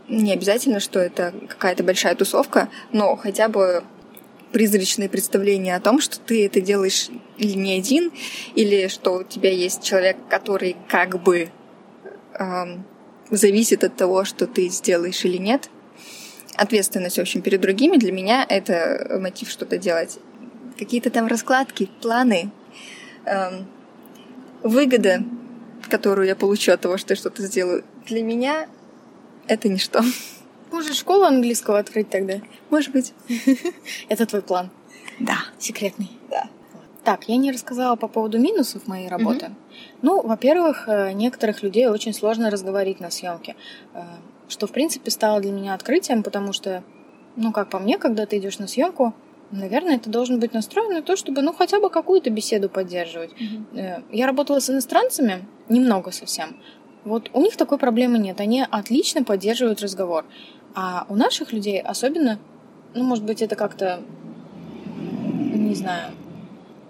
Не 0.08 0.32
обязательно, 0.32 0.80
что 0.80 1.00
это 1.00 1.34
какая-то 1.48 1.82
большая 1.82 2.14
тусовка, 2.14 2.68
но 2.92 3.16
хотя 3.16 3.48
бы 3.48 3.82
призрачные 4.52 5.08
представления 5.08 5.74
о 5.74 5.80
том, 5.80 6.00
что 6.00 6.18
ты 6.18 6.46
это 6.46 6.60
делаешь 6.60 7.08
или 7.36 7.54
не 7.54 7.76
один, 7.76 8.12
или 8.54 8.88
что 8.88 9.18
у 9.18 9.24
тебя 9.24 9.50
есть 9.50 9.82
человек, 9.82 10.16
который 10.30 10.76
как 10.88 11.22
бы 11.22 11.50
эм, 12.34 12.84
зависит 13.30 13.84
от 13.84 13.96
того, 13.96 14.24
что 14.24 14.46
ты 14.46 14.68
сделаешь 14.68 15.24
или 15.24 15.36
нет. 15.36 15.70
Ответственность, 16.56 17.18
в 17.18 17.20
общем, 17.20 17.42
перед 17.42 17.60
другими 17.60 17.96
для 17.96 18.12
меня 18.12 18.44
это 18.48 19.18
мотив 19.20 19.50
что-то 19.50 19.78
делать. 19.78 20.18
Какие-то 20.78 21.10
там 21.10 21.26
раскладки, 21.26 21.90
планы, 22.00 22.50
эм, 23.24 23.66
выгода, 24.62 25.22
которую 25.88 26.26
я 26.26 26.36
получу 26.36 26.72
от 26.72 26.80
того, 26.80 26.96
что 26.96 27.12
я 27.12 27.16
что-то 27.16 27.42
сделаю, 27.42 27.84
для 28.06 28.22
меня 28.22 28.68
это 29.46 29.68
ничто. 29.68 30.00
Можешь 30.70 30.96
школу 30.96 31.24
английского 31.24 31.78
открыть 31.78 32.10
тогда. 32.10 32.40
Может 32.70 32.92
быть. 32.92 33.12
Это 34.08 34.26
твой 34.26 34.42
план. 34.42 34.70
Да. 35.20 35.38
Секретный. 35.58 36.10
Да. 36.28 36.48
Так, 37.06 37.28
я 37.28 37.36
не 37.36 37.52
рассказала 37.52 37.94
по 37.94 38.08
поводу 38.08 38.40
минусов 38.40 38.88
моей 38.88 39.08
работы. 39.08 39.52
Ну, 40.02 40.22
во-первых, 40.22 40.88
э, 40.88 41.12
некоторых 41.12 41.62
людей 41.62 41.86
очень 41.86 42.12
сложно 42.12 42.50
разговорить 42.50 42.98
на 42.98 43.10
съемке, 43.10 43.54
э, 43.94 44.00
что, 44.48 44.66
в 44.66 44.72
принципе, 44.72 45.12
стало 45.12 45.40
для 45.40 45.52
меня 45.52 45.74
открытием, 45.74 46.24
потому 46.24 46.52
что, 46.52 46.82
ну, 47.36 47.52
как 47.52 47.70
по 47.70 47.78
мне, 47.78 47.96
когда 47.96 48.26
ты 48.26 48.38
идешь 48.38 48.58
на 48.58 48.66
съемку, 48.66 49.14
наверное, 49.52 50.00
ты 50.00 50.10
должен 50.10 50.40
быть 50.40 50.52
настроен 50.52 50.94
на 50.94 51.02
то, 51.02 51.14
чтобы, 51.14 51.42
ну, 51.42 51.52
хотя 51.52 51.78
бы 51.78 51.90
какую-то 51.90 52.30
беседу 52.30 52.68
поддерживать. 52.68 53.30
Э, 53.72 54.00
Я 54.10 54.26
работала 54.26 54.58
с 54.58 54.68
иностранцами, 54.68 55.46
немного 55.68 56.10
совсем. 56.10 56.56
Вот 57.04 57.30
у 57.32 57.40
них 57.40 57.56
такой 57.56 57.78
проблемы 57.78 58.18
нет. 58.18 58.40
Они 58.40 58.66
отлично 58.68 59.22
поддерживают 59.22 59.80
разговор. 59.80 60.24
А 60.74 61.06
у 61.08 61.14
наших 61.14 61.52
людей 61.52 61.80
особенно, 61.80 62.40
ну, 62.94 63.04
может 63.04 63.24
быть, 63.24 63.42
это 63.42 63.54
как-то, 63.54 64.00
не 65.54 65.76
знаю, 65.76 66.10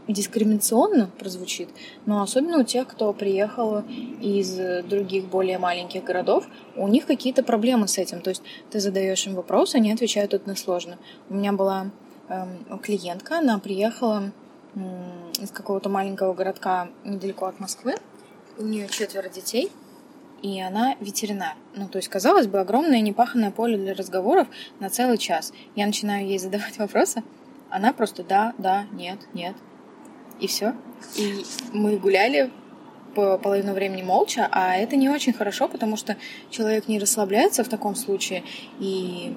дискриминационно 0.08 1.10
прозвучит, 1.18 1.68
но 2.04 2.22
особенно 2.22 2.58
у 2.58 2.64
тех, 2.64 2.86
кто 2.86 3.12
приехал 3.12 3.82
из 4.20 4.84
других 4.84 5.24
более 5.24 5.58
маленьких 5.58 6.04
городов, 6.04 6.46
у 6.76 6.88
них 6.88 7.06
какие-то 7.06 7.42
проблемы 7.42 7.88
с 7.88 7.98
этим. 7.98 8.20
То 8.20 8.30
есть 8.30 8.42
ты 8.70 8.80
задаешь 8.80 9.26
им 9.26 9.34
вопрос, 9.34 9.74
они 9.74 9.92
отвечают 9.92 10.34
односложно. 10.34 10.98
У 11.28 11.34
меня 11.34 11.52
была 11.52 11.90
эм, 12.28 12.78
клиентка, 12.78 13.38
она 13.38 13.58
приехала 13.58 14.32
м, 14.74 15.32
из 15.40 15.50
какого-то 15.50 15.88
маленького 15.88 16.34
городка 16.34 16.88
недалеко 17.04 17.46
от 17.46 17.58
Москвы. 17.60 17.94
У 18.58 18.62
нее 18.62 18.88
четверо 18.88 19.28
детей, 19.28 19.70
и 20.42 20.60
она 20.60 20.96
ветеринар. 21.00 21.54
Ну, 21.74 21.88
то 21.88 21.98
есть, 21.98 22.08
казалось 22.08 22.46
бы, 22.46 22.60
огромное 22.60 23.00
непаханное 23.00 23.50
поле 23.50 23.76
для 23.76 23.94
разговоров 23.94 24.46
на 24.80 24.88
целый 24.90 25.18
час. 25.18 25.52
Я 25.74 25.86
начинаю 25.86 26.26
ей 26.26 26.38
задавать 26.38 26.78
вопросы, 26.78 27.22
она 27.70 27.92
просто 27.92 28.22
да, 28.22 28.54
да, 28.58 28.86
нет, 28.92 29.18
нет. 29.34 29.54
И 30.40 30.46
все. 30.46 30.74
И 31.16 31.44
мы 31.72 31.96
гуляли 31.96 32.50
по 33.14 33.38
половину 33.38 33.72
времени 33.72 34.02
молча, 34.02 34.46
а 34.52 34.76
это 34.76 34.96
не 34.96 35.08
очень 35.08 35.32
хорошо, 35.32 35.68
потому 35.68 35.96
что 35.96 36.16
человек 36.50 36.86
не 36.86 36.98
расслабляется 36.98 37.64
в 37.64 37.68
таком 37.68 37.94
случае. 37.94 38.44
И 38.78 39.34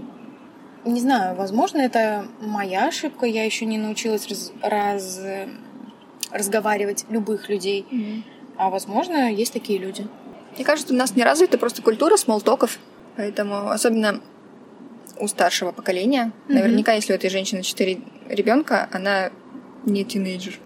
не 0.86 1.00
знаю, 1.00 1.36
возможно, 1.36 1.80
это 1.80 2.26
моя 2.42 2.88
ошибка. 2.88 3.26
Я 3.26 3.46
еще 3.46 3.66
не 3.66 3.78
научилась 3.78 4.28
раз, 4.30 4.52
раз, 4.62 5.22
разговаривать 6.32 7.06
любых 7.10 7.50
людей. 7.50 7.86
Mm-hmm. 7.90 8.24
А 8.58 8.70
возможно, 8.70 9.32
есть 9.32 9.54
такие 9.54 9.80
люди. 9.80 10.08
Мне 10.56 10.66
кажется, 10.66 10.94
у 10.94 10.98
нас 10.98 11.16
не 11.16 11.24
развита 11.24 11.58
просто 11.58 11.82
культура 11.82 12.18
смолтоков. 12.18 12.80
Поэтому 13.16 13.70
особенно 13.70 14.22
у 15.20 15.28
старшего 15.28 15.72
поколения. 15.72 16.32
Mm-hmm. 16.48 16.54
Наверняка, 16.54 16.94
если 16.94 17.14
у 17.14 17.16
этой 17.16 17.30
женщины 17.30 17.62
четыре 17.62 18.02
ребенка, 18.28 18.90
она 18.92 19.32
не 19.86 20.04
тинейджер. 20.04 20.60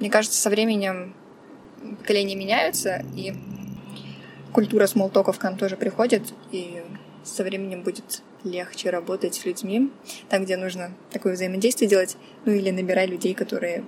Мне 0.00 0.10
кажется, 0.10 0.40
со 0.40 0.50
временем 0.50 1.14
поколения 1.98 2.34
меняются, 2.34 3.04
и 3.14 3.34
культура 4.52 4.86
смолтоков 4.86 5.38
к 5.38 5.42
нам 5.42 5.56
тоже 5.56 5.76
приходит, 5.76 6.32
и 6.52 6.82
со 7.22 7.42
временем 7.42 7.82
будет 7.82 8.22
легче 8.44 8.90
работать 8.90 9.34
с 9.34 9.44
людьми, 9.44 9.90
там, 10.28 10.44
где 10.44 10.56
нужно 10.56 10.92
такое 11.10 11.34
взаимодействие 11.34 11.88
делать, 11.88 12.16
ну 12.44 12.52
или 12.52 12.70
набирать 12.70 13.08
людей, 13.08 13.34
которые 13.34 13.84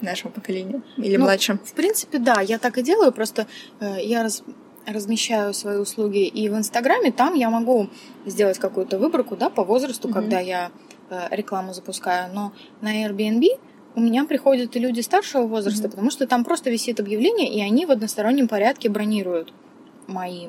нашего 0.00 0.30
поколения 0.30 0.82
или 0.96 1.16
ну, 1.16 1.24
младшим. 1.24 1.58
В 1.58 1.72
принципе, 1.72 2.18
да, 2.18 2.40
я 2.40 2.58
так 2.58 2.78
и 2.78 2.82
делаю, 2.82 3.12
просто 3.12 3.46
э, 3.80 3.96
я 4.02 4.22
раз, 4.22 4.42
размещаю 4.86 5.54
свои 5.54 5.76
услуги 5.76 6.26
и 6.26 6.48
в 6.48 6.56
Инстаграме, 6.56 7.12
там 7.12 7.34
я 7.34 7.50
могу 7.50 7.88
сделать 8.26 8.58
какую-то 8.58 8.98
выборку, 8.98 9.36
да, 9.36 9.48
по 9.48 9.64
возрасту, 9.64 10.08
mm-hmm. 10.08 10.12
когда 10.12 10.40
я 10.40 10.70
э, 11.10 11.28
рекламу 11.30 11.72
запускаю, 11.72 12.32
но 12.32 12.52
на 12.80 13.04
Airbnb 13.04 13.58
у 13.94 14.00
меня 14.00 14.24
приходят 14.24 14.74
и 14.76 14.78
люди 14.78 15.00
старшего 15.00 15.46
возраста, 15.46 15.86
mm-hmm. 15.86 15.90
потому 15.90 16.10
что 16.10 16.26
там 16.26 16.44
просто 16.44 16.70
висит 16.70 17.00
объявление, 17.00 17.52
и 17.52 17.60
они 17.60 17.86
в 17.86 17.90
одностороннем 17.90 18.48
порядке 18.48 18.88
бронируют 18.88 19.52
мои 20.06 20.48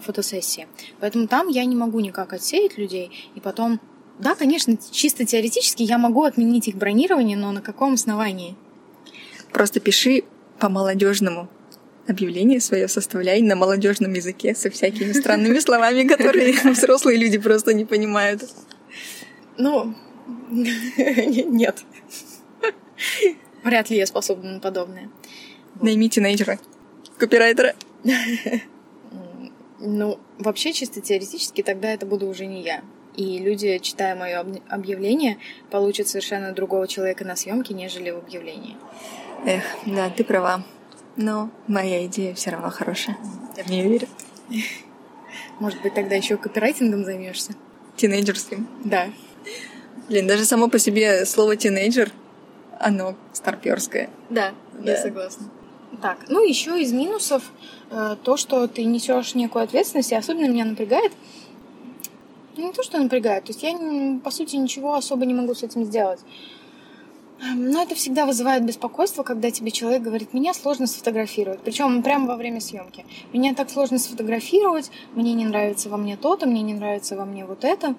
фотосессии. 0.00 0.66
Поэтому 1.00 1.26
там 1.26 1.48
я 1.48 1.64
не 1.64 1.76
могу 1.76 2.00
никак 2.00 2.32
отсеять 2.32 2.76
людей. 2.76 3.10
И 3.34 3.40
потом, 3.40 3.80
да, 4.18 4.34
конечно, 4.34 4.76
чисто 4.90 5.24
теоретически 5.24 5.82
я 5.82 5.98
могу 5.98 6.24
отменить 6.24 6.68
их 6.68 6.76
бронирование, 6.76 7.36
но 7.36 7.52
на 7.52 7.62
каком 7.62 7.94
основании? 7.94 8.56
Просто 9.52 9.80
пиши 9.80 10.24
по 10.58 10.68
молодежному 10.68 11.48
объявление 12.06 12.60
свое 12.60 12.88
составляй 12.88 13.40
на 13.40 13.56
молодежном 13.56 14.12
языке 14.12 14.54
со 14.54 14.70
всякими 14.70 15.12
странными 15.12 15.58
словами, 15.60 16.06
которые 16.06 16.52
взрослые 16.52 17.18
люди 17.18 17.38
просто 17.38 17.72
не 17.72 17.84
понимают. 17.84 18.42
Ну, 19.56 19.94
нет. 20.50 21.84
Вряд 23.64 23.90
ли 23.90 23.96
я 23.96 24.06
способна 24.06 24.52
на 24.54 24.60
подобное. 24.60 25.10
Наймите 25.80 26.20
нейджера, 26.20 26.58
копирайтера. 27.18 27.74
Ну, 29.78 30.18
вообще, 30.38 30.72
чисто 30.72 31.00
теоретически, 31.00 31.62
тогда 31.62 31.92
это 31.92 32.04
буду 32.04 32.26
уже 32.26 32.46
не 32.46 32.62
я. 32.62 32.82
И 33.16 33.38
люди, 33.38 33.78
читая 33.78 34.14
мое 34.14 34.44
объявление, 34.68 35.38
получат 35.70 36.08
совершенно 36.08 36.52
другого 36.52 36.86
человека 36.86 37.24
на 37.24 37.34
съемке, 37.34 37.74
нежели 37.74 38.10
в 38.10 38.18
объявлении. 38.18 38.76
Эх, 39.46 39.64
да, 39.86 40.10
ты 40.10 40.22
права. 40.22 40.64
Но 41.16 41.50
моя 41.66 42.06
идея 42.06 42.34
все 42.34 42.50
равно 42.50 42.70
хорошая. 42.70 43.16
Я 43.56 43.64
в 43.64 43.68
нее 43.68 43.88
верю. 43.88 44.08
Может 45.58 45.80
быть, 45.82 45.94
тогда 45.94 46.14
еще 46.14 46.36
копирайтингом 46.36 47.04
займешься? 47.04 47.52
Тинейджерским? 47.96 48.68
Да. 48.84 49.10
Блин, 50.08 50.26
даже 50.26 50.44
само 50.44 50.68
по 50.68 50.78
себе 50.78 51.24
слово 51.26 51.56
тинейджер, 51.56 52.12
оно 52.80 53.14
старперское. 53.32 54.10
Да, 54.30 54.52
да. 54.72 54.92
я 54.92 54.96
согласна. 55.00 55.46
Так, 56.00 56.18
ну 56.28 56.42
еще 56.44 56.80
из 56.80 56.92
минусов 56.92 57.52
э, 57.90 58.16
то, 58.22 58.36
что 58.36 58.66
ты 58.66 58.84
несешь 58.84 59.34
некую 59.34 59.64
ответственность, 59.64 60.12
и 60.12 60.14
особенно 60.14 60.48
меня 60.48 60.64
напрягает. 60.64 61.12
Ну, 62.56 62.66
не 62.66 62.72
то, 62.72 62.82
что 62.82 62.98
напрягает, 62.98 63.44
то 63.44 63.50
есть 63.52 63.62
я, 63.62 63.76
по 64.24 64.30
сути, 64.30 64.56
ничего 64.56 64.94
особо 64.94 65.24
не 65.24 65.34
могу 65.34 65.54
с 65.54 65.62
этим 65.62 65.84
сделать. 65.84 66.20
Но 67.54 67.82
это 67.82 67.94
всегда 67.94 68.26
вызывает 68.26 68.64
беспокойство, 68.64 69.22
когда 69.22 69.50
тебе 69.50 69.70
человек 69.70 70.02
говорит, 70.02 70.34
меня 70.34 70.52
сложно 70.52 70.86
сфотографировать. 70.86 71.60
Причем 71.60 72.02
прямо 72.02 72.26
во 72.26 72.36
время 72.36 72.60
съемки. 72.60 73.06
Меня 73.32 73.54
так 73.54 73.70
сложно 73.70 73.98
сфотографировать, 73.98 74.90
мне 75.14 75.32
не 75.32 75.46
нравится 75.46 75.88
во 75.88 75.96
мне 75.96 76.18
то-то, 76.18 76.46
мне 76.46 76.60
не 76.60 76.74
нравится 76.74 77.16
во 77.16 77.24
мне 77.24 77.46
вот 77.46 77.64
это. 77.64 77.94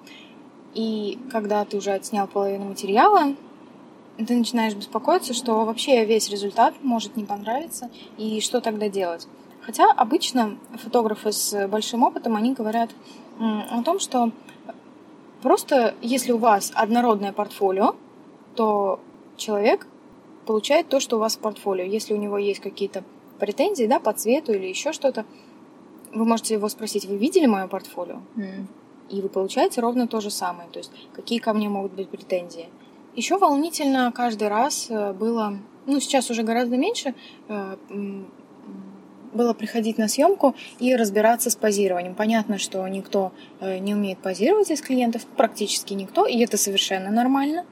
И 0.74 1.18
когда 1.32 1.64
ты 1.64 1.76
уже 1.76 1.90
отснял 1.90 2.28
половину 2.28 2.66
материала, 2.66 3.34
ты 4.16 4.34
начинаешь 4.34 4.74
беспокоиться, 4.74 5.34
что 5.34 5.64
вообще 5.64 6.04
весь 6.04 6.28
результат 6.28 6.74
может 6.82 7.16
не 7.16 7.24
понравиться, 7.24 7.90
и 8.18 8.40
что 8.40 8.60
тогда 8.60 8.88
делать. 8.88 9.26
Хотя 9.62 9.90
обычно 9.92 10.58
фотографы 10.74 11.32
с 11.32 11.68
большим 11.68 12.02
опытом, 12.02 12.36
они 12.36 12.52
говорят 12.52 12.90
о 13.38 13.82
том, 13.82 14.00
что 14.00 14.30
просто 15.40 15.94
если 16.02 16.32
у 16.32 16.38
вас 16.38 16.72
однородное 16.74 17.32
портфолио, 17.32 17.94
то 18.54 19.00
человек 19.36 19.86
получает 20.46 20.88
то, 20.88 21.00
что 21.00 21.16
у 21.16 21.20
вас 21.20 21.36
в 21.36 21.38
портфолио. 21.38 21.84
Если 21.84 22.12
у 22.12 22.16
него 22.16 22.38
есть 22.38 22.60
какие-то 22.60 23.04
претензии, 23.38 23.84
да, 23.86 23.98
по 23.98 24.12
цвету 24.12 24.52
или 24.52 24.66
еще 24.66 24.92
что-то, 24.92 25.24
вы 26.12 26.24
можете 26.24 26.54
его 26.54 26.68
спросить, 26.68 27.06
вы 27.06 27.16
видели 27.16 27.46
мое 27.46 27.66
портфолио? 27.68 28.20
Mm. 28.36 28.66
И 29.10 29.20
вы 29.20 29.28
получаете 29.28 29.80
ровно 29.80 30.06
то 30.06 30.20
же 30.20 30.30
самое. 30.30 30.68
То 30.70 30.78
есть, 30.78 30.92
какие 31.12 31.38
ко 31.38 31.52
мне 31.52 31.68
могут 31.68 31.92
быть 31.92 32.08
претензии. 32.08 32.68
Еще 33.14 33.36
волнительно 33.36 34.10
каждый 34.14 34.48
раз 34.48 34.86
э, 34.88 35.12
было, 35.12 35.58
ну, 35.86 36.00
сейчас 36.00 36.30
уже 36.30 36.42
гораздо 36.42 36.78
меньше, 36.78 37.14
э, 37.48 37.76
было 39.34 39.52
приходить 39.52 39.98
на 39.98 40.08
съемку 40.08 40.54
и 40.78 40.96
разбираться 40.96 41.50
с 41.50 41.56
позированием. 41.56 42.14
Понятно, 42.14 42.56
что 42.56 42.86
никто 42.88 43.32
э, 43.60 43.78
не 43.78 43.94
умеет 43.94 44.18
позировать 44.18 44.70
из 44.70 44.80
клиентов, 44.80 45.26
практически 45.36 45.92
никто, 45.92 46.26
и 46.26 46.38
это 46.38 46.56
совершенно 46.56 47.10
нормально. 47.10 47.66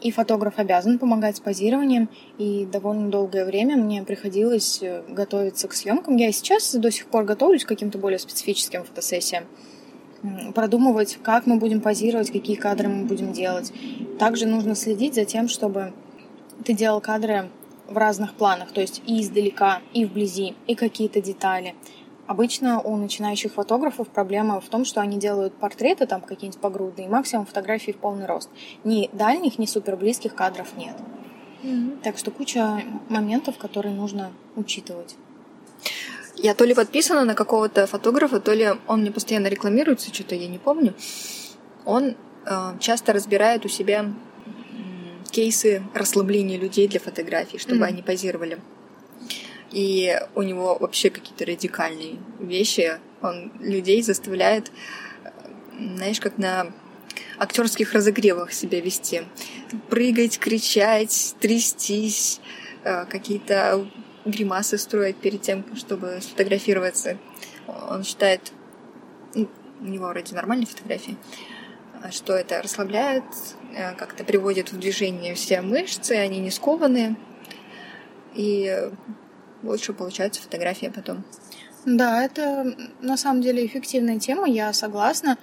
И 0.00 0.12
фотограф 0.12 0.58
обязан 0.58 0.98
помогать 0.98 1.38
с 1.38 1.40
позированием, 1.40 2.08
и 2.38 2.64
довольно 2.64 3.10
долгое 3.10 3.44
время 3.44 3.76
мне 3.76 4.02
приходилось 4.02 4.82
готовиться 5.08 5.68
к 5.68 5.72
съемкам. 5.72 6.16
Я 6.16 6.28
и 6.28 6.32
сейчас 6.32 6.74
до 6.74 6.90
сих 6.90 7.06
пор 7.06 7.24
готовлюсь 7.24 7.64
к 7.64 7.68
каким-то 7.68 7.98
более 7.98 8.18
специфическим 8.18 8.84
фотосессиям 8.84 9.44
продумывать, 10.54 11.18
как 11.22 11.46
мы 11.46 11.56
будем 11.56 11.80
позировать, 11.80 12.30
какие 12.30 12.56
кадры 12.56 12.88
мы 12.88 13.04
будем 13.04 13.32
делать. 13.32 13.72
Также 14.18 14.46
нужно 14.46 14.74
следить 14.74 15.14
за 15.14 15.24
тем, 15.24 15.48
чтобы 15.48 15.92
ты 16.64 16.72
делал 16.72 17.00
кадры 17.00 17.50
в 17.88 17.96
разных 17.96 18.34
планах, 18.34 18.72
то 18.72 18.80
есть 18.80 19.02
и 19.06 19.20
издалека, 19.20 19.80
и 19.92 20.04
вблизи, 20.04 20.54
и 20.66 20.74
какие-то 20.74 21.20
детали. 21.20 21.74
Обычно 22.26 22.80
у 22.80 22.96
начинающих 22.96 23.52
фотографов 23.52 24.08
проблема 24.08 24.60
в 24.60 24.68
том, 24.68 24.86
что 24.86 25.02
они 25.02 25.18
делают 25.18 25.52
портреты 25.54 26.06
там 26.06 26.22
какие-нибудь 26.22 26.60
погрудные, 26.60 27.08
максимум 27.08 27.44
фотографий 27.44 27.92
в 27.92 27.96
полный 27.96 28.24
рост. 28.24 28.48
Ни 28.82 29.10
дальних, 29.12 29.58
ни 29.58 29.66
супер 29.66 29.96
близких 29.96 30.34
кадров 30.34 30.74
нет. 30.78 30.96
Mm-hmm. 31.62 32.00
Так 32.02 32.16
что 32.16 32.30
куча 32.30 32.82
моментов, 33.10 33.58
которые 33.58 33.94
нужно 33.94 34.32
учитывать. 34.56 35.16
Я 36.36 36.54
то 36.54 36.64
ли 36.64 36.74
подписана 36.74 37.24
на 37.24 37.34
какого-то 37.34 37.86
фотографа, 37.86 38.40
то 38.40 38.52
ли 38.52 38.68
он 38.86 39.00
мне 39.00 39.10
постоянно 39.10 39.46
рекламируется, 39.46 40.12
что-то 40.12 40.34
я 40.34 40.48
не 40.48 40.58
помню. 40.58 40.94
Он 41.84 42.16
э, 42.46 42.78
часто 42.80 43.12
разбирает 43.12 43.64
у 43.64 43.68
себя 43.68 44.12
кейсы 45.30 45.82
расслабления 45.94 46.58
людей 46.58 46.86
для 46.86 47.00
фотографий, 47.00 47.58
чтобы 47.58 47.80
mm-hmm. 47.80 47.88
они 47.88 48.02
позировали. 48.02 48.58
И 49.72 50.16
у 50.36 50.42
него 50.42 50.78
вообще 50.78 51.10
какие-то 51.10 51.44
радикальные 51.44 52.18
вещи. 52.38 52.98
Он 53.20 53.52
людей 53.58 54.02
заставляет, 54.02 54.70
знаешь, 55.76 56.20
как 56.20 56.38
на 56.38 56.72
актерских 57.38 57.92
разогревах 57.92 58.52
себя 58.52 58.80
вести. 58.80 59.22
Прыгать, 59.90 60.38
кричать, 60.38 61.34
трястись, 61.40 62.40
э, 62.84 63.04
какие-то 63.06 63.88
гримасы 64.24 64.78
строить 64.78 65.16
перед 65.16 65.42
тем, 65.42 65.64
чтобы 65.76 66.18
сфотографироваться. 66.20 67.18
Он 67.66 68.04
считает, 68.04 68.52
ну, 69.34 69.48
у 69.80 69.84
него 69.84 70.08
вроде 70.08 70.34
нормальные 70.34 70.66
фотографии, 70.66 71.16
что 72.10 72.34
это 72.34 72.62
расслабляет, 72.62 73.24
э, 73.74 73.94
как-то 73.94 74.24
приводит 74.24 74.72
в 74.72 74.78
движение 74.78 75.34
все 75.34 75.60
мышцы, 75.60 76.12
они 76.12 76.40
не 76.40 76.50
скованные, 76.50 77.16
и 78.34 78.90
лучше 79.62 79.92
получается 79.92 80.42
фотография 80.42 80.90
потом. 80.90 81.24
Да, 81.86 82.24
это 82.24 82.74
на 83.00 83.16
самом 83.16 83.42
деле 83.42 83.64
эффективная 83.66 84.18
тема, 84.18 84.48
я 84.48 84.72
согласна. 84.72 85.38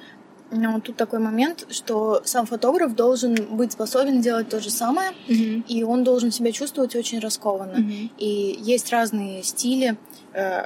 Но 0.51 0.79
тут 0.81 0.97
такой 0.97 1.19
момент, 1.19 1.65
что 1.69 2.21
сам 2.25 2.45
фотограф 2.45 2.93
должен 2.93 3.35
быть 3.55 3.71
способен 3.71 4.21
делать 4.21 4.49
то 4.49 4.59
же 4.59 4.69
самое, 4.69 5.11
mm-hmm. 5.27 5.65
и 5.67 5.83
он 5.83 6.03
должен 6.03 6.31
себя 6.31 6.51
чувствовать 6.51 6.95
очень 6.95 7.19
раскованно. 7.19 7.77
Mm-hmm. 7.77 8.09
И 8.17 8.59
есть 8.59 8.91
разные 8.91 9.43
стили 9.43 9.97
э, 10.33 10.65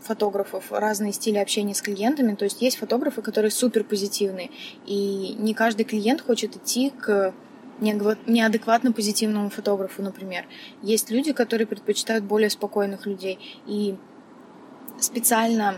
фотографов, 0.00 0.72
разные 0.72 1.12
стили 1.12 1.38
общения 1.38 1.74
с 1.74 1.80
клиентами. 1.80 2.34
То 2.34 2.44
есть 2.44 2.60
есть 2.60 2.78
фотографы, 2.78 3.22
которые 3.22 3.52
супер 3.52 3.84
позитивные, 3.84 4.50
и 4.84 5.36
не 5.38 5.54
каждый 5.54 5.84
клиент 5.84 6.20
хочет 6.20 6.56
идти 6.56 6.90
к 6.90 7.32
неадекватно 7.80 8.92
позитивному 8.92 9.48
фотографу, 9.48 10.02
например. 10.02 10.46
Есть 10.82 11.10
люди, 11.10 11.32
которые 11.32 11.66
предпочитают 11.66 12.24
более 12.24 12.50
спокойных 12.50 13.06
людей. 13.06 13.38
И 13.66 13.96
специально 14.98 15.76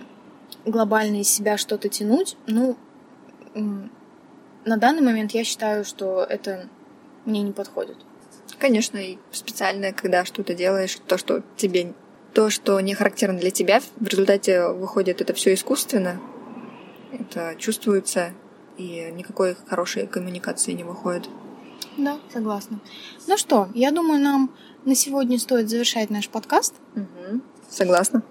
глобально 0.64 1.20
из 1.20 1.28
себя 1.28 1.56
что-то 1.56 1.88
тянуть, 1.88 2.36
ну, 2.46 2.76
на 3.54 4.76
данный 4.76 5.02
момент 5.02 5.32
я 5.32 5.44
считаю, 5.44 5.84
что 5.84 6.24
это 6.24 6.68
мне 7.24 7.42
не 7.42 7.52
подходит. 7.52 7.96
Конечно, 8.58 8.98
и 8.98 9.18
специально, 9.32 9.92
когда 9.92 10.24
что-то 10.24 10.54
делаешь, 10.54 10.98
то, 11.06 11.18
что 11.18 11.42
тебе 11.56 11.94
то, 12.32 12.48
что 12.48 12.80
не 12.80 12.94
характерно 12.94 13.38
для 13.38 13.50
тебя, 13.50 13.80
в 13.96 14.06
результате 14.06 14.68
выходит 14.68 15.20
это 15.20 15.34
все 15.34 15.52
искусственно, 15.54 16.20
это 17.12 17.54
чувствуется, 17.58 18.32
и 18.78 19.10
никакой 19.12 19.56
хорошей 19.66 20.06
коммуникации 20.06 20.72
не 20.72 20.84
выходит. 20.84 21.28
Да, 21.98 22.18
согласна. 22.32 22.80
Ну 23.26 23.36
что, 23.36 23.68
я 23.74 23.90
думаю, 23.90 24.20
нам 24.20 24.54
на 24.84 24.94
сегодня 24.94 25.38
стоит 25.38 25.68
завершать 25.68 26.10
наш 26.10 26.28
подкаст. 26.28 26.74
Угу. 26.96 27.40
Согласна. 27.68 28.22